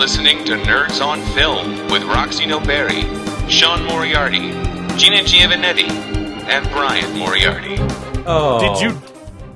[0.00, 3.02] listening to Nerds on Film with Roxy Noberry,
[3.50, 4.38] Sean Moriarty,
[4.96, 5.90] Gina Giovanetti,
[6.48, 7.76] and Brian Moriarty.
[8.26, 8.60] Oh.
[8.60, 9.02] Did you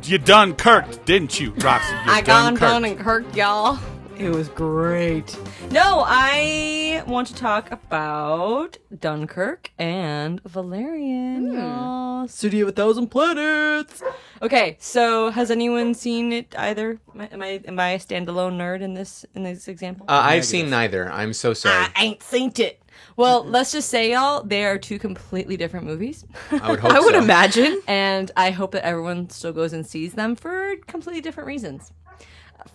[0.03, 1.95] you done Kirk, didn't you, Roxy?
[1.95, 2.61] You I gone Dunkirked.
[2.61, 3.79] done and Kirk, y'all.
[4.19, 5.37] It was great.
[5.71, 12.29] No, I want to talk about Dunkirk and Valerian, y'all.
[12.29, 14.03] City of a Thousand Planets.
[14.41, 17.01] Okay, so has anyone seen it either?
[17.33, 20.07] Am I am I a standalone nerd in this in this example?
[20.09, 21.11] Uh, I've seen neither.
[21.11, 21.87] I'm so sorry.
[21.97, 22.81] I ain't seen it.
[23.17, 26.25] Well, let's just say, y'all, they are two completely different movies.
[26.51, 27.23] I would hope I would so.
[27.23, 27.81] imagine.
[27.89, 31.93] and I hope that everyone still goes and sees them for completely different reasons.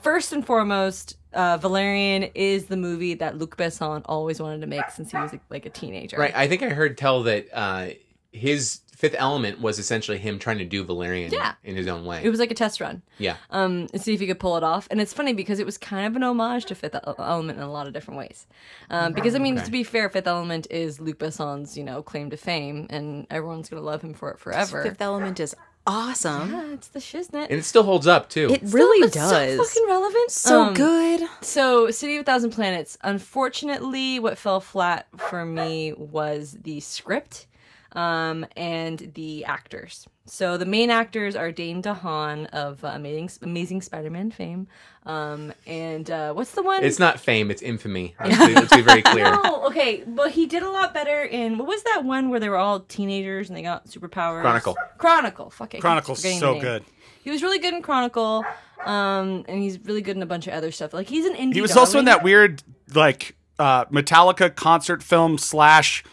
[0.02, 4.90] First and foremost, uh, Valerian is the movie that Luc Besson always wanted to make
[4.92, 6.18] since he was like a teenager.
[6.18, 6.36] Right.
[6.36, 7.88] I think I heard tell that uh,
[8.32, 11.54] his Fifth Element was essentially him trying to do Valerian Yeah.
[11.64, 12.22] in his own way.
[12.22, 13.02] It was like a test run.
[13.18, 13.38] yeah.
[13.50, 14.90] um, and see if he could pull it off.
[14.92, 17.64] And it's funny because it was kind of an homage to Fifth El- Element in
[17.64, 18.46] a lot of different ways.
[18.90, 19.66] Um, because I mean, Okay.
[19.66, 23.70] to be fair, Fifth Element is Luc Besson's you know claim to fame, and everyone's
[23.70, 24.84] gonna love him for it forever.
[24.84, 25.56] Fifth Element is
[25.90, 26.52] awesome.
[26.52, 27.44] yeah, it's the shiznit.
[27.50, 28.48] And it still holds up, too.
[28.52, 29.58] It really It's so does.
[29.68, 30.32] fucking relevant.
[30.32, 31.28] so Um, good.
[31.42, 32.98] So, City of a Thousand Planets.
[33.04, 37.48] Unfortunately, what fell flat for me was the script
[37.94, 40.08] um, and the actors.
[40.26, 44.68] So, the main actors are Dane DeHaan of uh, Amazing, Amazing Spider-Man fame,
[45.06, 46.84] um, and uh, what's the one?
[46.84, 48.16] It's not fame, it's infamy.
[48.24, 49.26] Let's be, let's be very clear.
[49.42, 50.04] Oh, okay.
[50.06, 52.82] But he did a lot better in what was that one where they were all
[52.82, 54.42] teenagers and they got superpowers?
[54.42, 54.76] Chronicle.
[54.98, 55.50] Chronicle.
[55.50, 55.78] Fuck it.
[55.78, 56.84] I Chronicle's so good.
[57.24, 58.44] He was really good in Chronicle,
[58.86, 60.94] um, and he's really good in a bunch of other stuff.
[60.94, 61.54] Like he's an indie.
[61.54, 66.04] He was also in that weird like uh, Metallica concert film slash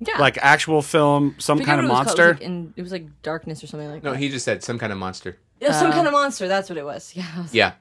[0.00, 0.18] yeah.
[0.18, 2.18] like actual film, some Forget kind of what it was called.
[2.18, 2.30] monster.
[2.30, 4.18] It was, like in, it was like darkness or something like No, that.
[4.18, 5.36] he just said some kind of monster.
[5.60, 6.48] It was some kind of monster.
[6.48, 7.12] That's what it was.
[7.16, 7.40] Yeah.
[7.42, 7.72] Was- Yeah.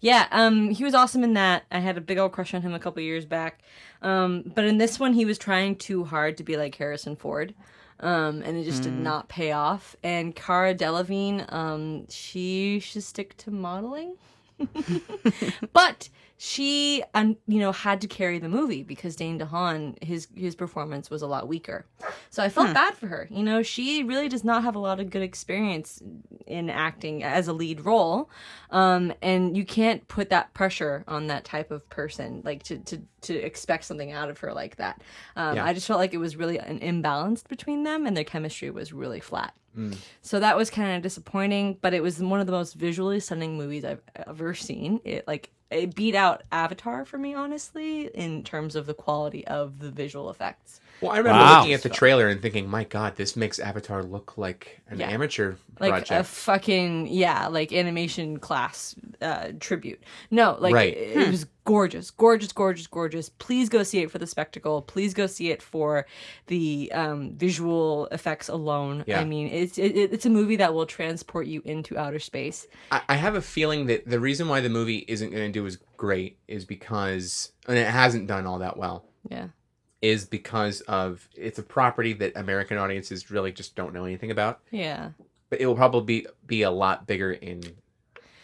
[0.00, 1.62] Yeah, um, he was awesome in that.
[1.70, 3.60] I had a big old crush on him a couple years back.
[4.02, 7.54] Um, but in this one, he was trying too hard to be like Harrison Ford.
[8.00, 9.96] Um, and it just did not pay off.
[10.02, 14.16] And Cara Delevingne, um, she should stick to modeling.
[15.72, 20.54] but she, um, you know, had to carry the movie because Dane DeHaan, his his
[20.54, 21.86] performance was a lot weaker.
[22.30, 23.28] So I felt bad for her.
[23.30, 26.02] You know, she really does not have a lot of good experience
[26.46, 28.30] in acting as a lead role,
[28.70, 33.00] um, and you can't put that pressure on that type of person, like to to
[33.22, 35.00] to expect something out of her like that.
[35.36, 35.64] Um, Yeah.
[35.64, 38.92] I just felt like it was really an imbalance between them, and their chemistry was
[38.92, 39.54] really flat.
[39.76, 39.96] Mm.
[40.22, 43.56] So that was kind of disappointing, but it was one of the most visually stunning
[43.56, 45.00] movies I've ever seen.
[45.04, 49.80] It like it beat out Avatar for me, honestly, in terms of the quality of
[49.80, 50.80] the visual effects.
[51.00, 51.58] Well, I remember Wow.
[51.58, 55.10] looking at the trailer and thinking, my God, this makes Avatar look like an Yeah.
[55.10, 60.02] amateur Like a fucking yeah, like animation class uh, tribute.
[60.30, 60.96] No, like Right.
[60.96, 63.28] it, it was gorgeous, gorgeous, gorgeous, gorgeous.
[63.28, 64.82] Please go see it for the spectacle.
[64.82, 66.06] Please go see it for
[66.46, 69.04] the um, visual effects alone.
[69.06, 69.20] Yeah.
[69.20, 72.66] I mean, it's it, it's a movie that will transport you into outer space.
[72.90, 75.66] I, I have a feeling that the reason why the movie isn't going to do
[75.66, 79.48] as great is because, and it hasn't done all that well, Yeah.
[80.04, 84.60] Is because of it's a property that American audiences really just don't know anything about.
[84.70, 85.10] Yeah.
[85.48, 87.62] But it will probably be, be a lot bigger in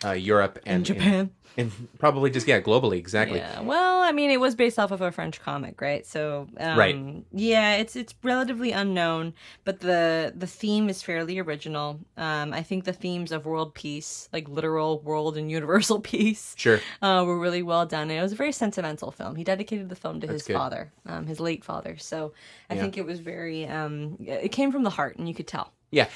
[0.05, 1.31] uh, Europe and Japan.
[1.56, 3.38] and, probably just yeah globally exactly.
[3.38, 3.61] Yeah.
[3.61, 6.06] Well, I mean, it was based off of a French comic, right?
[6.06, 6.97] So, um, Right.
[7.33, 9.34] Yeah, it's it's relatively unknown,
[9.65, 12.00] but the the theme is fairly original.
[12.16, 16.81] Um, I think the themes of world peace, like literal world and universal peace, Sure.
[17.03, 18.03] uh, were really well done.
[18.11, 19.37] And it was a very sentimental film.
[19.37, 20.55] He dedicated the film to his good.
[20.55, 21.97] father, um, his late father.
[21.99, 22.32] So
[22.71, 22.81] I Yeah.
[22.82, 23.67] think it was very.
[23.67, 25.72] Um, it came from the heart, and you could tell.
[25.91, 26.09] Yeah.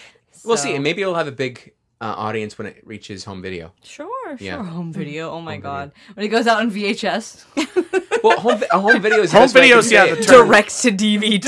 [0.45, 1.73] We'll see, and maybe it'll have a big
[2.05, 3.73] uh, audience when it reaches home video.
[3.83, 4.63] Sure, sure.
[4.63, 5.31] Home video.
[5.31, 5.71] Oh my Home video.
[5.71, 7.45] god, when it goes out on VHS.
[8.25, 10.23] Well, home, vi- home video is Home best way I can videos, yeah, say the
[10.25, 11.41] term- Direct to DVD.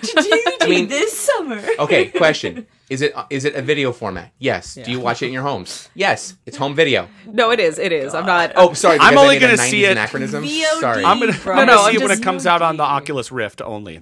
[0.00, 1.60] DVD mean- this summer.
[1.78, 4.32] Okay, question: Is it is it a video format?
[4.38, 4.76] Yes.
[4.82, 5.90] Do you watch it in your homes?
[5.94, 6.34] Yes.
[6.46, 7.06] It's home video.
[7.26, 7.78] no, it is.
[7.78, 8.14] It is.
[8.14, 8.52] I'm not.
[8.56, 8.96] Oh, sorry.
[8.98, 10.42] I'm only gonna see it- Anachronism.
[10.42, 10.80] VOD.
[10.80, 11.04] Sorry.
[11.04, 11.52] I'm gonna, Bro.
[11.54, 13.98] I'm No, gonna I'm see it when it comes out on the Oculus Rift only.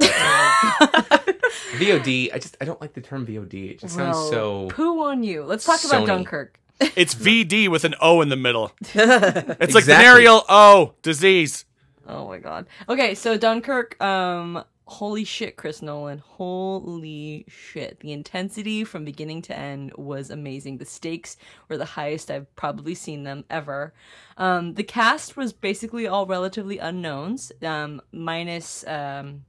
[1.78, 2.32] VOD.
[2.34, 3.70] I just I don't like the term VOD.
[3.72, 4.68] It just sounds Well, so.
[4.70, 5.44] poo on you.
[5.44, 6.58] Let's talk about Dunkirk.
[6.96, 8.72] It's VD with an O in the middle.
[8.94, 11.64] It's like venereal O disease.
[12.08, 12.66] Oh my god.
[12.88, 16.18] Okay, so Dunkirk, um holy shit, Chris Nolan.
[16.18, 18.00] Holy shit.
[18.00, 20.78] The intensity from beginning to end was amazing.
[20.78, 21.36] The stakes
[21.68, 23.92] were the highest I've probably seen them ever.
[24.38, 29.44] Um the cast was basically all relatively unknowns, um minus um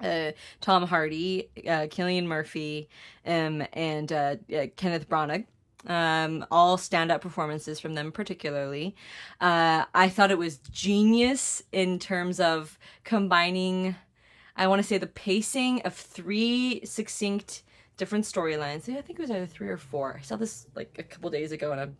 [0.00, 2.88] uh, Tom Hardy, uh, Cillian Murphy,
[3.24, 5.46] um, and uh, uh, Kenneth Branagh.
[5.86, 8.96] Um, all stand-up performances from them, particularly.
[9.40, 13.94] Uh, I thought it was genius in terms of combining.
[14.56, 17.62] I want to say the pacing of three succinct
[17.96, 18.88] different storylines.
[18.88, 20.16] I think it was either three or four.
[20.18, 21.96] I saw this like a couple days ago, and I'm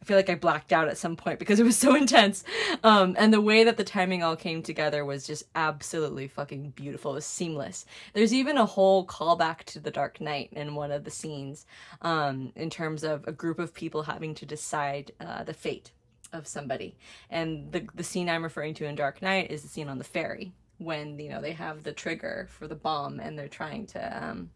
[0.00, 2.44] I feel like I blacked out at some point because it was so intense.
[2.82, 7.12] Um, and the way that the timing all came together was just absolutely fucking beautiful.
[7.12, 7.86] It was seamless.
[8.12, 11.66] There's even a whole callback to The Dark Knight in one of the scenes
[12.02, 15.92] um, in terms of a group of people having to decide uh, the fate
[16.32, 16.96] of somebody.
[17.30, 20.04] And the, the scene I'm referring to in Dark Knight is the scene on the
[20.04, 24.24] ferry when, you know, they have the trigger for the bomb and they're trying to.
[24.24, 24.50] Um,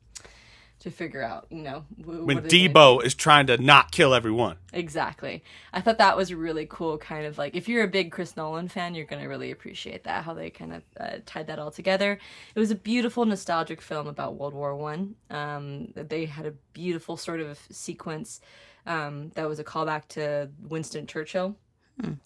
[0.80, 3.58] to figure out, you know, wh- When what are they gonna Debo is trying to
[3.58, 4.56] not kill everyone.
[4.72, 5.44] Exactly.
[5.72, 6.98] I thought that was really cool.
[6.98, 10.04] Kind of like if you're a big Chris Nolan fan, you're going to really appreciate
[10.04, 12.18] that how they kind of uh, tied that all together.
[12.54, 15.16] It was a beautiful nostalgic film about World War One.
[15.28, 18.40] Um, they had a beautiful sort of sequence
[18.86, 21.56] um, that was a callback to Winston Churchill.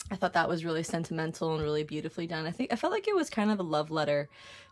[0.09, 2.47] I thought that was really sentimental and really beautifully done.
[2.47, 4.29] I think I felt like it was kind of a love letter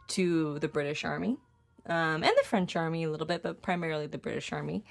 [0.08, 1.38] to the British Army
[1.86, 4.84] um, and the French army a little bit, but primarily the British army.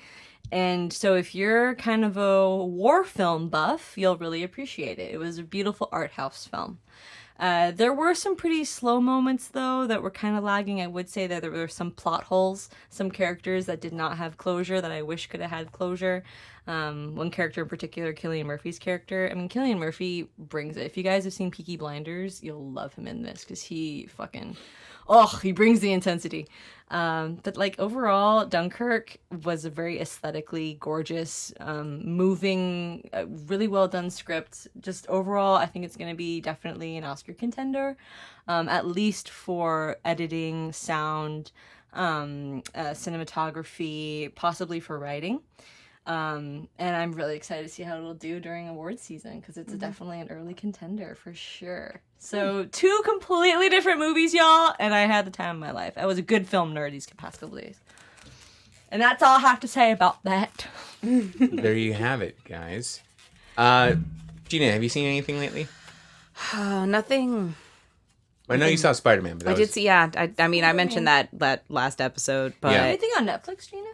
[0.52, 5.14] And so, if you're kind of a war film buff, you'll really appreciate it.
[5.14, 6.80] It was a beautiful art house film.
[7.40, 10.80] Uh, there were some pretty slow moments, though, that were kind of lagging.
[10.80, 14.38] I would say that there were some plot holes, some characters that did not have
[14.38, 16.24] closure that I wish could have had closure.
[16.68, 19.28] Um, one character in particular, Cillian Murphy's character.
[19.32, 20.86] I mean, Killian Murphy brings it.
[20.86, 24.56] If you guys have seen Peaky Blinders, you'll love him in this because he fucking
[25.08, 26.48] oh, he brings the intensity.
[26.90, 33.88] Um, but like overall, Dunkirk was a very aesthetically gorgeous, um, moving, uh, really well
[33.88, 34.68] done script.
[34.80, 37.98] Just overall, I think it's going to be definitely an Oscar contender,
[38.48, 41.52] um, at least for editing, sound,
[41.94, 45.42] um, uh, cinematography, possibly for writing.
[46.08, 49.74] Um, and I'm really excited to see how it'll do during awards season because it's
[49.74, 52.02] definitely an early contender for sure.
[52.18, 55.94] So two completely different movies, y'all, and I had the time of my life.
[55.98, 57.78] I was a good film nerd these past couple days.
[58.90, 60.68] And that's all I have to say about that.
[61.04, 63.02] there you have it, guys.
[63.58, 63.96] Uh,
[64.50, 65.68] Gina, have you seen anything lately?
[66.54, 67.56] Oh, nothing.
[68.50, 69.86] I know you saw Spider Man, but that I did see.
[69.86, 72.84] Yeah, I, I mean, I mentioned that that last episode, but Yeah.
[72.84, 73.88] Anything on Netflix, Gina?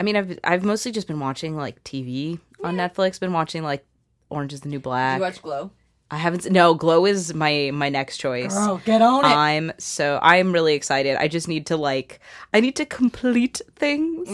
[0.00, 3.18] I mean, I've I've mostly just been watching like TV on Netflix.
[3.20, 3.84] Been watching like
[4.30, 5.16] Orange Is the New Did Black.
[5.18, 5.70] you watch Glow?
[6.10, 6.50] I haven't.
[6.50, 8.54] No, Glow is my my next choice.
[8.56, 9.28] Oh, get on it.
[9.28, 11.16] I'm so I'm really excited.
[11.16, 12.20] I just need to like
[12.52, 14.28] I need to complete things.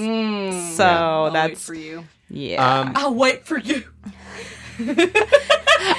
[0.76, 2.04] so I'll wait that's for you.
[2.28, 2.80] yeah.
[2.80, 3.84] Um, I'll wait for you.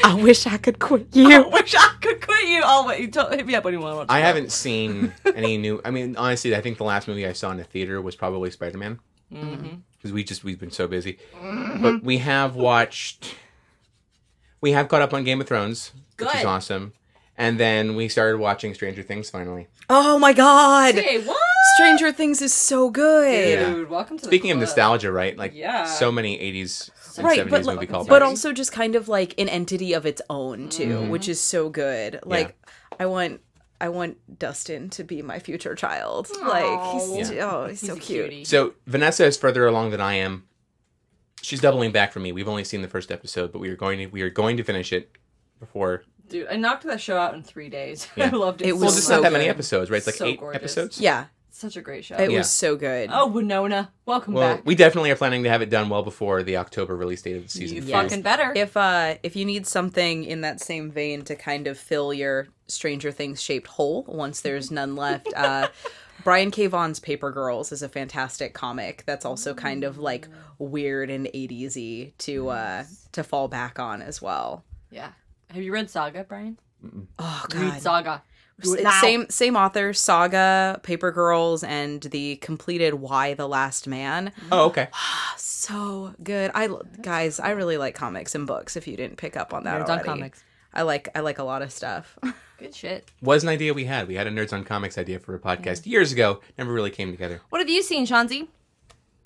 [0.04, 1.32] I wish I could quit you.
[1.32, 2.62] I wish I could quit you.
[2.64, 3.00] I'll wait.
[3.02, 4.08] You tell, hit me up when you want to watch.
[4.10, 5.82] I haven't seen any new.
[5.86, 8.50] I mean, honestly, I think the last movie I saw in the theater was probably
[8.52, 9.00] Spider Man.
[9.32, 11.18] Because we just we've been so busy,
[11.82, 13.36] but we have watched.
[14.60, 16.94] We have caught up on Game of Thrones, which is awesome,
[17.38, 19.68] and then we started watching Stranger Things finally.
[19.90, 20.96] Oh my god.
[20.96, 21.38] Hey, what?
[21.76, 23.50] Stranger Things is so good.
[23.60, 23.70] Yeah.
[23.74, 25.38] Dude, welcome to Speaking the of nostalgia, right?
[25.38, 25.86] Like Yeah.
[25.86, 28.08] so many '80s and Right, '70s but, movie like, callbacks.
[28.08, 31.10] but also just kind of like an entity of its own too, Mm-hmm.
[31.10, 32.20] which is so good.
[32.26, 32.56] Like
[33.00, 33.42] I want
[33.82, 36.30] I want Dustin to be my future child.
[36.42, 37.50] Like he's Yeah.
[37.52, 38.30] oh, he's, so cute.
[38.30, 38.46] cutie.
[38.46, 40.46] So Vanessa is further along than I am.
[41.42, 42.32] She's doubling back for me.
[42.32, 44.64] We've only seen the first episode, but we are going to we are going to
[44.64, 45.12] finish it
[45.60, 46.04] before.
[46.30, 48.08] Dude, I knocked that show out in three days.
[48.16, 48.28] Yeah.
[48.28, 48.68] I loved it.
[48.68, 48.94] It was Well, much.
[48.96, 49.98] there's so not that many episodes, right?
[49.98, 50.56] It's like So eight gorgeous.
[50.62, 51.02] episodes.
[51.02, 52.16] Yeah, such a great show.
[52.16, 52.38] it Yeah.
[52.38, 53.10] was so good.
[53.12, 54.66] Oh, Winona, welcome Well, back.
[54.66, 57.44] we definitely are planning to have it done well before the October release date of
[57.44, 57.78] the season.
[57.78, 57.92] you two.
[57.92, 58.54] fucking better.
[58.56, 62.48] If uh if you need something in that same vein to kind of fill your
[62.72, 65.68] Stranger Things shaped hole once there's none left, uh
[66.24, 66.68] Brian K.
[66.68, 70.28] Vaughan's Paper Girls is a fantastic comic that's also kind of like
[70.60, 74.64] weird and 80s to uh to fall back on as well.
[74.92, 75.12] yeah.
[75.50, 76.58] Have you read Saga, Brian?
[77.20, 77.82] Oh Read god.
[77.82, 78.24] Saga.
[78.62, 79.02] Do it S- now.
[79.02, 84.32] Same same author, Saga, Paper Girls, and the completed Y the Last Man.
[84.52, 84.88] Oh, okay.
[85.38, 86.50] So good.
[86.56, 86.70] I
[87.02, 88.76] guys, I really like comics and books.
[88.76, 90.44] If you didn't pick up on that Nerds on already, comics.
[90.74, 92.18] I like I like a lot of stuff.
[92.60, 93.10] Good shit.
[93.22, 94.08] Was an idea we had.
[94.08, 96.42] We had a Nerds on Comics idea for a podcast years ago.
[96.58, 97.42] Never really came together.
[97.50, 98.48] What have you seen, Shanzi?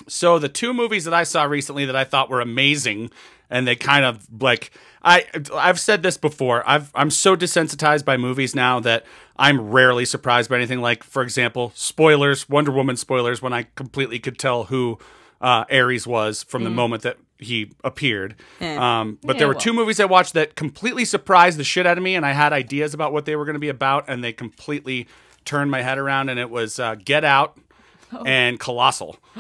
[0.08, 3.12] So the two movies that I saw recently that I thought were amazing,
[3.50, 4.72] and they kind of like
[5.04, 6.64] I I've said this before.
[6.68, 9.06] I've I'm so desensitized by movies now that
[9.38, 10.82] I'm rarely surprised by anything.
[10.82, 14.98] Like for example, spoilers, Wonder Woman spoilers, when I completely could tell who
[15.42, 18.36] uh, Ares was from the moment that he appeared.
[18.62, 19.62] Um, but there were well.
[19.62, 22.54] two movies I watched that completely surprised the shit out of me, and I had
[22.54, 25.08] ideas about what they were going to be about, and they completely
[25.44, 26.30] turned my head around.
[26.30, 27.58] And it was uh, Get Out
[28.14, 28.24] Oh.
[28.26, 29.18] and Colossal.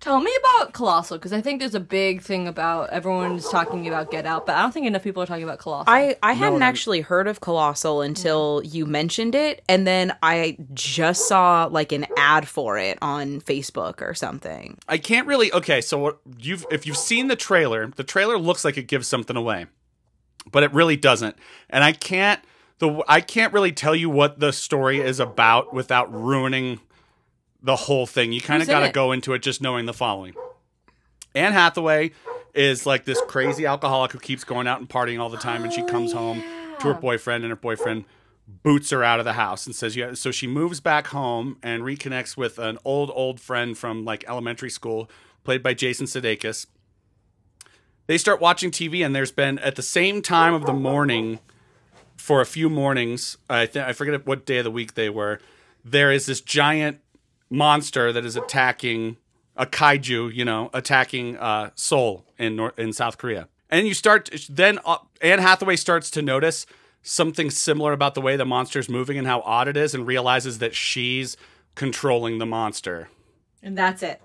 [0.00, 4.10] Tell me about Colossal because I think there's a big thing about everyone's talking about
[4.10, 5.92] Get Out, but I don't think enough people are talking about Colossal.
[5.92, 11.28] I, I hadn't actually heard of Colossal until you mentioned it, and then I just
[11.28, 14.78] saw like an ad for it on Facebook or something.
[14.86, 15.50] I can't really.
[15.52, 19.08] Okay, so what you've if you've seen the trailer, the trailer looks like it gives
[19.08, 19.66] something away,
[20.50, 21.36] but it really doesn't.
[21.70, 22.42] And I can't
[22.82, 26.80] the I can't really tell you what the story is about without ruining
[27.62, 28.32] the whole thing.
[28.32, 30.34] You kind of got to go into it just knowing the following.
[31.34, 32.12] Anne Hathaway
[32.54, 35.72] is like this crazy alcoholic who keeps going out and partying all the time, and
[35.72, 36.42] she comes home
[36.80, 38.04] to her boyfriend, and her boyfriend
[38.62, 41.82] boots her out of the house and says, "Yeah." So she moves back home and
[41.82, 45.08] reconnects with an old, old friend from like elementary school,
[45.44, 46.66] played by Jason Sudeikis.
[48.08, 51.38] They start watching TV, and there's been at the same time of the morning,
[52.22, 55.40] for a few mornings, I think I forget what day of the week they were.
[55.84, 57.00] There is this giant
[57.52, 59.16] monster that is attacking
[59.56, 63.48] a kaiju, you know, attacking uh, Seoul in Nor- in South Korea.
[63.70, 66.66] And you start then uh, Anne Hathaway starts to notice
[67.02, 70.58] something similar about the way the monster's moving and how odd it is, and realizes
[70.58, 71.36] that she's
[71.74, 73.08] controlling the monster.
[73.62, 74.20] and that's it.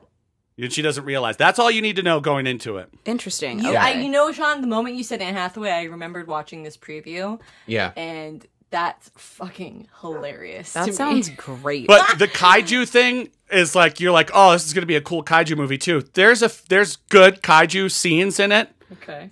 [0.59, 1.37] And she doesn't realize.
[1.37, 2.89] That's all you need to know going into it.
[3.05, 3.59] Interesting.
[3.59, 3.77] You, okay.
[3.77, 7.39] I, you know, Sean, the moment you said Anne Hathaway, I remembered watching this preview,
[7.67, 7.91] Yeah.
[7.95, 10.73] and that's fucking hilarious.
[10.73, 10.91] to that me.
[10.93, 11.87] sounds great.
[11.87, 15.23] But the kaiju thing is like you're like, oh, this is gonna be a cool
[15.23, 16.03] kaiju movie too.
[16.13, 18.69] There's a there's good kaiju scenes in it.
[18.93, 19.31] okay.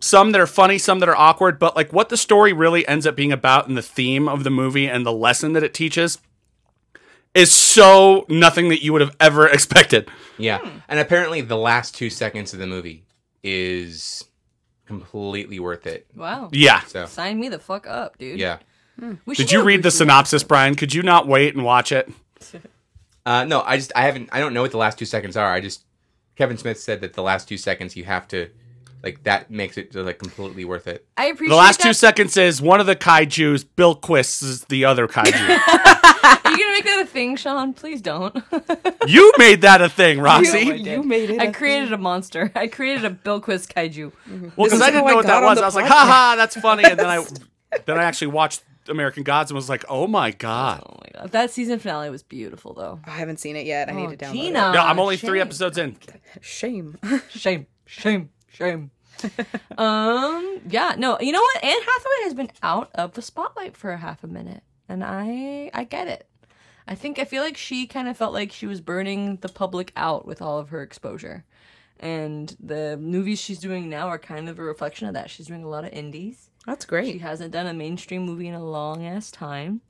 [0.00, 3.06] some that are funny, some that are awkward, but like what the story really ends
[3.06, 6.18] up being about and the theme of the movie and the lesson that it teaches
[7.34, 10.08] is so nothing that you would have ever expected.
[10.38, 10.58] Yeah.
[10.58, 10.78] Hmm.
[10.88, 13.04] And apparently the last two seconds of the movie
[13.42, 14.24] is
[14.90, 16.06] completely worth it.
[16.16, 16.48] Wow.
[16.52, 16.80] Yeah.
[16.80, 18.40] So Sign me the fuck up, dude.
[18.40, 18.58] yeah.
[19.24, 20.74] We should Did you read the Bruce Lee synopsis, Brian?
[20.74, 22.10] Could you not wait and watch it?
[23.24, 25.52] Uh, no, I just I haven't I don't know what the last two seconds are.
[25.52, 25.84] I just
[26.36, 28.48] Kevin Smith said that the last two seconds you have to
[29.02, 31.06] like that makes it like completely worth it.
[31.16, 35.06] I appreciate The last two seconds is one of the kaijus, Bilquis is the other
[35.08, 35.32] kaiju.
[36.44, 37.72] Are you gonna make that a thing, Sean?
[37.72, 38.36] Please don't.
[39.06, 40.58] you made that a thing, Roxy.
[40.60, 42.50] You- you made it I a created a monster.
[42.54, 44.12] I created a Bilquis kaiju.
[44.28, 44.48] Mm-hmm.
[44.56, 45.58] Well, because I didn't know I what that was.
[45.58, 45.88] I was like, podcast.
[45.88, 46.84] haha, that's funny.
[46.84, 47.24] And then I
[47.86, 50.82] then I actually watched American Gods and was like, oh my god.
[50.86, 52.98] Oh my god, that season finale was beautiful, though.
[53.06, 53.88] I haven't seen it yet.
[53.88, 54.72] I need Oh, to download Gina.
[54.74, 55.28] Yeah, I'm only shame.
[55.28, 55.96] three episodes in.
[56.40, 56.98] Shame.
[57.30, 58.90] Shame, shame, shame.
[59.78, 61.64] um, yeah, no, you know what?
[61.64, 65.70] Anne Hathaway has been out of the spotlight for a half a minute, and I,
[65.74, 66.26] I get it.
[66.86, 69.92] I think I feel like she kind of felt like she was burning the public
[69.96, 71.44] out with all of her exposure,
[71.98, 75.30] and the movies she's doing now are kind of a reflection of that.
[75.30, 76.50] She's doing a lot of indies.
[76.66, 77.12] That's great.
[77.12, 79.80] She hasn't done a mainstream movie in a long ass time.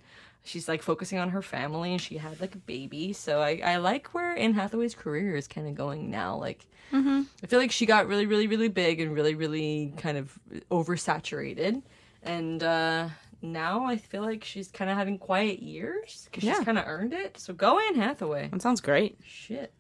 [0.43, 3.13] She's like focusing on her family and she had like a baby.
[3.13, 6.37] So I, I like where Anne Hathaway's career is kind of going now.
[6.37, 10.37] Like, I feel like she got really, really, really big and really, really kind of
[10.71, 11.83] oversaturated.
[12.23, 13.09] And uh,
[13.43, 16.55] now I feel like she's kind of having quiet years because Yeah.
[16.57, 17.39] she's kind of earned it.
[17.39, 18.49] So go Anne Hathaway.
[18.49, 19.19] That sounds great.
[19.25, 19.73] Shit.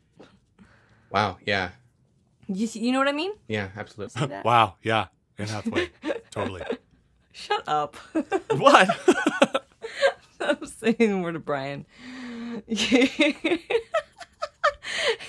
[1.10, 1.38] Wow.
[1.44, 1.70] Yeah.
[2.48, 3.32] You, see, you know what I mean?
[3.48, 3.68] Yeah.
[3.76, 4.28] Absolutely.
[4.44, 5.06] Wow, yeah,
[5.38, 5.88] Anne Hathaway,
[6.30, 6.62] totally.
[7.32, 7.96] Shut up.
[8.56, 8.88] What?
[10.40, 11.86] I'm saying the word of Brian.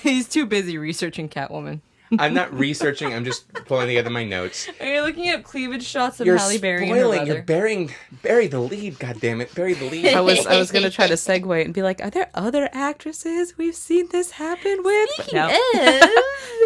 [0.02, 1.82] He's too busy researching Catwoman.
[2.20, 3.14] I'm not researching.
[3.14, 4.68] I'm just pulling together my notes.
[4.82, 7.20] Are you looking at cleavage shots of You're Halle Berry and her spoiling.
[7.20, 7.34] brother?
[7.34, 7.92] You're burying.
[8.22, 9.00] Bury the lead.
[9.00, 9.56] God damn it.
[9.56, 10.08] Bury the lead.
[10.14, 13.58] I was I was gonna try to segue and be like, are there other actresses
[13.58, 15.10] we've seen this happen with?
[15.18, 15.34] But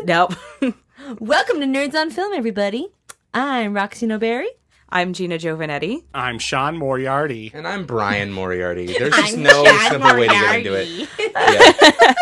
[0.06, 0.34] nope.
[0.62, 0.76] nope.
[1.20, 2.88] Welcome to Nerds on Film, everybody.
[3.32, 4.48] I'm Roxy Noberry.
[4.96, 6.04] I'm Gina Giovanetti.
[6.14, 7.52] I'm Sean Moriarty.
[7.54, 8.86] And I'm Brian Moriarty.
[8.98, 11.10] There's just no simple way to get into it.
[11.36, 12.14] Yeah.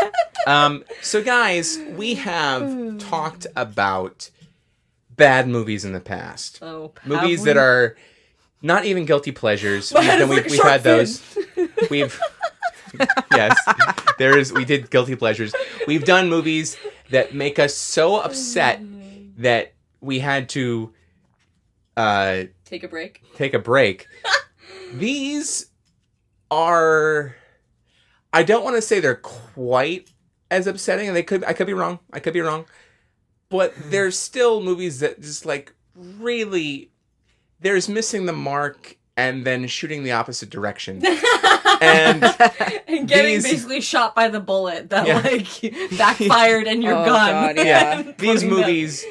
[0.48, 4.32] um, so, guys, we have talked about
[5.12, 6.64] bad movies in the past.
[6.64, 7.96] Oh, movies have that are
[8.64, 9.94] not even guilty pleasures.
[9.94, 11.22] We've, head done- we've, like we've had those.
[11.92, 12.20] We've
[13.32, 13.56] yes,
[14.18, 14.52] there is.
[14.52, 15.54] We did guilty pleasures.
[15.86, 16.76] We've done movies
[17.12, 18.82] that make us so upset
[19.38, 20.92] that we had to
[21.96, 23.22] uh, Take a break.
[23.36, 24.08] take a break.
[24.96, 25.68] These
[26.50, 27.36] are.
[28.34, 30.10] I don't want to say they're quite
[30.50, 31.44] as upsetting, and they could.
[31.44, 32.00] I could be wrong.
[32.12, 32.66] I could be wrong,
[33.50, 33.92] but hmm.
[33.92, 36.90] there's still movies that just like really.
[37.60, 41.00] There's missing the mark and then shooting the opposite direction.
[41.80, 42.24] and
[42.88, 45.20] And getting These- basically shot by the bullet that Yeah.
[45.20, 47.56] like backfired and you're Oh, gone.
[47.56, 47.64] God, yeah.
[47.64, 49.06] yeah, these Putting movies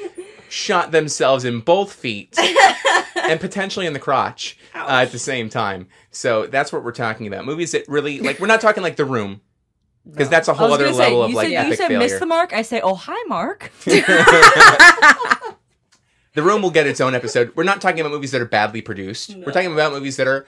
[0.53, 2.37] shot themselves in both feet
[3.15, 5.87] and potentially in the crotch uh, at the same time.
[6.11, 7.45] So that's what we're talking about.
[7.45, 9.41] Movies that really like we're not talking like The Room.
[10.09, 11.99] because that's a whole other say, level of like said, you epic said failure.
[11.99, 12.53] miss the mark.
[12.53, 13.71] I say, oh hi, Mark.
[16.35, 17.51] The Room will get its own episode.
[17.55, 19.35] We're not talking about movies that are badly produced.
[19.35, 20.47] We're talking about movies that are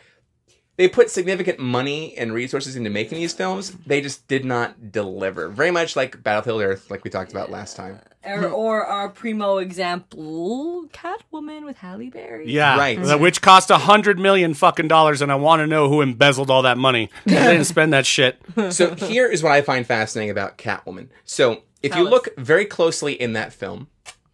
[0.78, 3.72] they put significant money and resources into making these films.
[3.86, 5.50] They just did not deliver.
[5.50, 8.00] Very much like Battlefield Earth, like we talked about last time.
[8.26, 12.52] or, or our primo example, Catwoman with Halle Berry.
[12.52, 13.02] Yeah, Right.
[13.02, 16.50] the- Which cost a hundred million fucking dollars, and I want to know who embezzled
[16.50, 17.10] all that money.
[17.26, 18.40] they didn't spend that shit.
[18.72, 21.10] So here is what I find fascinating about Catwoman.
[21.24, 22.12] So if Tell you us.
[22.12, 23.88] look very closely in that film,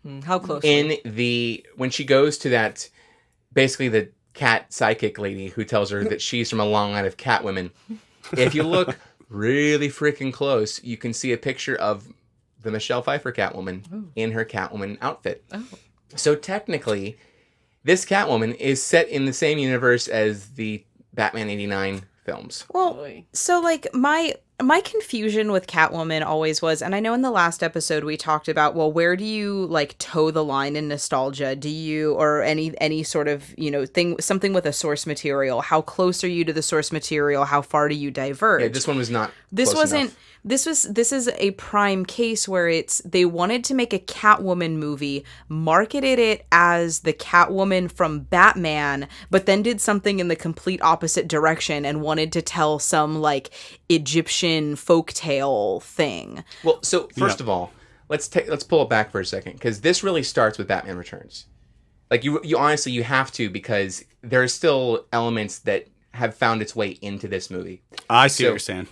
[0.03, 0.63] Hmm, How close?
[0.63, 2.89] in the when she goes to that
[3.53, 7.17] basically the cat psychic lady who tells her that she's from a long line of
[7.17, 7.71] cat women.
[8.38, 8.97] If you look
[9.31, 12.07] really freaking close you can see a picture of
[12.61, 15.43] the michelle pfeiffer catwoman in her catwoman outfit.
[15.53, 15.65] Oh.
[16.15, 17.17] So technically
[17.83, 20.83] this catwoman is set in the same universe as the
[21.13, 22.65] batman 89 films.
[22.73, 27.31] Well, so like my my confusion with Catwoman always was, and I know in the
[27.31, 31.55] last episode we talked about, well, where do you like toe the line in nostalgia?
[31.55, 35.61] Do you or any any sort of you know thing something with a source material?
[35.61, 37.45] How close are you to the source material?
[37.45, 38.61] How far do you diverge?
[38.61, 40.17] yeah this one was not this wasn't enough.
[40.45, 44.75] this was this is a prime case where it's they wanted to make a catwoman
[44.75, 50.81] movie marketed it as the catwoman from batman but then did something in the complete
[50.81, 53.49] opposite direction and wanted to tell some like
[53.89, 57.72] egyptian folktale thing Well, so first of all,
[58.10, 60.98] let's take let's pull it back for a second because this really starts with Batman
[60.98, 61.46] Returns.
[62.10, 66.62] Like you, you honestly you have to because there are still elements that have found
[66.62, 67.81] its way into this movie.
[68.10, 68.88] I see So- what you're saying.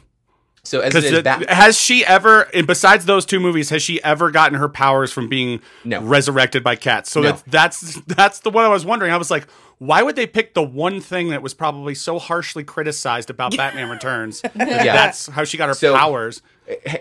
[0.61, 3.81] So as it is, Because Bat- has she ever, and besides those two movies, has
[3.81, 6.01] she ever gotten her powers from being No.
[6.01, 7.09] resurrected by cats?
[7.09, 7.31] So No.
[7.31, 9.11] that's that's that's the one I was wondering.
[9.13, 9.47] I was like,
[9.79, 13.89] why would they pick the one thing that was probably so harshly criticized about Batman
[13.95, 14.41] Returns?
[14.55, 14.83] Yeah.
[14.83, 16.41] That's how she got her So- powers.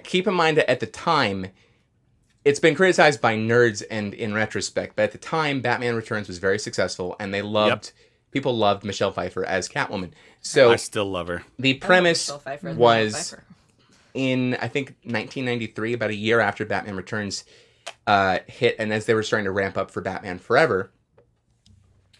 [0.05, 1.49] keep in mind that at the time,
[2.45, 6.39] it's been criticized by nerds and in retrospect, but at the time, Batman Returns was
[6.39, 7.93] very successful and they loved
[8.31, 10.13] people loved Michelle Pfeiffer as Catwoman.
[10.41, 11.43] So I still love her.
[11.59, 13.35] the premise Pfeiffer was
[14.15, 17.45] in I think 1993, about a year after Batman Returns
[18.07, 20.91] uh, hit, and as they were starting to ramp up for Batman Forever,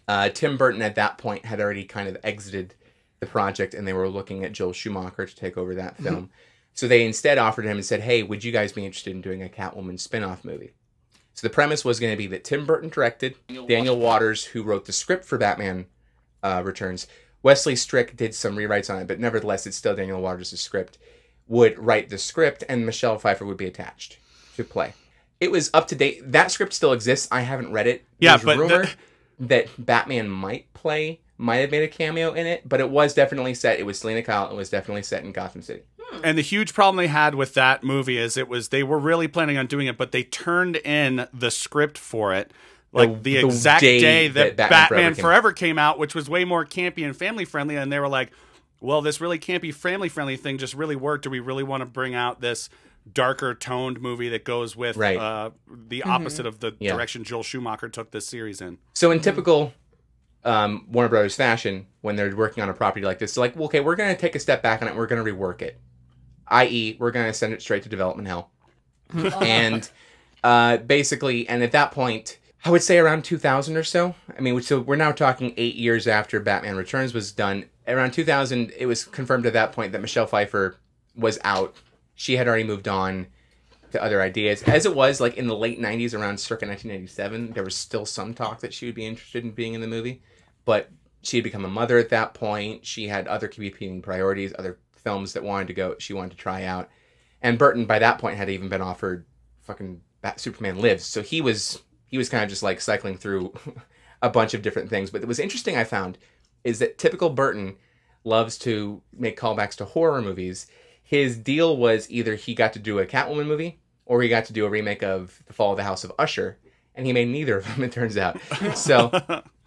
[0.09, 2.73] uh, Tim Burton at that point had already kind of exited
[3.19, 6.29] the project, and they were looking at Joel Schumacher to take over that film.
[6.73, 9.43] So they instead offered him and said, "Hey, would you guys be interested in doing
[9.43, 10.71] a Catwoman spin-off movie?"
[11.33, 13.35] So the premise was going to be that Tim Burton directed,
[13.67, 15.85] Daniel Waters, who wrote the script for Batman
[16.41, 17.05] uh, Returns,
[17.43, 20.97] Wesley Strick did some rewrites on it, but nevertheless, it's still Daniel Waters' script.
[21.47, 24.17] Would write the script, and Michelle Pfeiffer would be attached
[24.55, 24.93] to play.
[25.39, 26.31] It was up to date.
[26.31, 27.27] That script still exists.
[27.31, 28.05] I haven't read it.
[28.19, 28.89] Yeah, There's but the- rumor
[29.39, 33.53] that Batman might play, might have made a cameo in it, but it was definitely
[33.53, 33.79] set.
[33.79, 34.49] It was Selina Kyle.
[34.51, 35.83] It was definitely set in Gotham City.
[36.01, 36.21] Hmm.
[36.23, 39.27] And the huge problem they had with that movie is it was they were really
[39.27, 42.51] planning on doing it, but they turned in the script for it
[42.91, 45.77] like the, The- the exact day day, that, that Batman, Batman Forever, Forever came.
[45.77, 47.75] out, which was way more campy and family friendly.
[47.75, 48.31] And they were like,
[48.81, 51.23] "Well, this really campy, family friendly thing just really worked.
[51.25, 52.67] Do we really want to bring out this?"
[53.13, 55.17] Darker toned movie that goes with Right.
[55.17, 55.51] uh,
[55.87, 56.93] the opposite of the Yeah.
[56.93, 58.77] direction Joel Schumacher took this series in.
[58.93, 59.73] So in typical
[60.45, 63.65] um, Warner Brothers fashion, when they're working on a property like this, it's like, well,
[63.65, 64.95] okay, we're going to take a step back on it.
[64.95, 65.77] We're going to rework it,
[66.47, 68.49] i.e., we're going to send it straight to development hell,
[69.41, 69.89] and
[70.43, 74.15] uh, basically, and at that point, I would say around 2000 or so.
[74.37, 77.65] I mean, so we're now talking eight years after Batman Returns was done.
[77.87, 80.77] Around 2000, it was confirmed at that point that Michelle Pfeiffer
[81.15, 81.75] was out.
[82.19, 83.27] She had already moved on
[83.91, 84.61] to other ideas.
[84.63, 88.33] As it was, like in the late 90s, around circa 1997, there was still some
[88.33, 90.21] talk that she would be interested in being in the movie.
[90.65, 90.89] But
[91.21, 92.85] she had become a mother at that point.
[92.85, 96.65] She had other competing priorities, other films that wanted to go, she wanted to try
[96.65, 96.89] out.
[97.41, 99.25] And Burton, by that point, had even been offered
[99.61, 100.01] fucking
[100.35, 101.05] Superman Lives.
[101.05, 103.53] So he was he was kind of just like cycling through
[104.21, 105.09] a bunch of different things.
[105.09, 106.17] But what was interesting, I found,
[106.65, 107.77] is that typical Burton
[108.25, 110.67] loves to make callbacks to horror movies.
[111.09, 114.53] His deal was either he got to do a Catwoman movie or he got to
[114.53, 116.59] do a remake of The Fall of the House of Usher,
[116.93, 117.83] and he made neither of them.
[117.83, 118.39] It turns out.
[118.75, 119.09] So,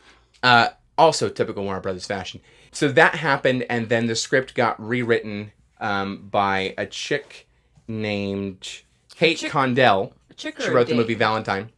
[0.45, 2.41] uh, also typical Warner Brothers fashion.
[2.71, 5.51] So that happened, and then the script got rewritten
[5.81, 7.49] um, by a chick
[7.89, 8.83] named
[9.17, 10.13] Kate Chick- Kondell.
[10.37, 11.71] Chick She wrote the movie Valentine.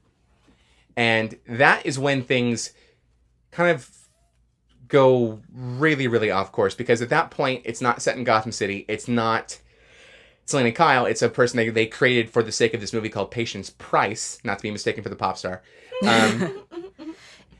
[0.94, 2.74] And that is when things
[3.50, 3.88] kind of
[4.94, 8.84] go really, really off course because at that point, it's not set in Gotham City.
[8.88, 9.58] It's not
[10.46, 11.04] Selina Kyle.
[11.06, 14.38] It's a person they, they created for the sake of this movie called Patience Price,
[14.44, 15.62] not to be mistaken for the pop star.
[16.06, 16.62] Um,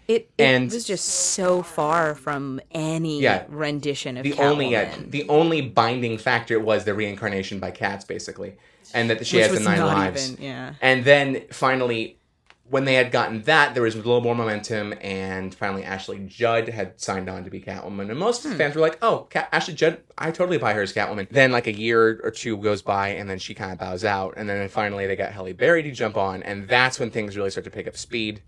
[0.07, 3.45] It, it And- was just so far from any Yeah.
[3.49, 4.75] rendition of the only
[5.09, 8.57] the only binding factor was the reincarnation by cats, basically,
[8.93, 10.33] and that she Which has the nine lives.
[10.33, 10.75] even- yeah.
[10.83, 12.19] And then finally,
[12.71, 16.69] when they had gotten that, there was a little more momentum, and finally Ashley Judd
[16.69, 18.57] had signed on to be Catwoman, and most Hmm.
[18.57, 21.67] fans were like, "Oh, Cat- Ashley Judd, I totally buy her as Catwoman." Then like
[21.67, 24.67] a year or two goes by, and then she kind of bows out, and then
[24.69, 27.71] finally they got Halle Berry to jump on, and that's when things really start to
[27.71, 28.43] pick up speed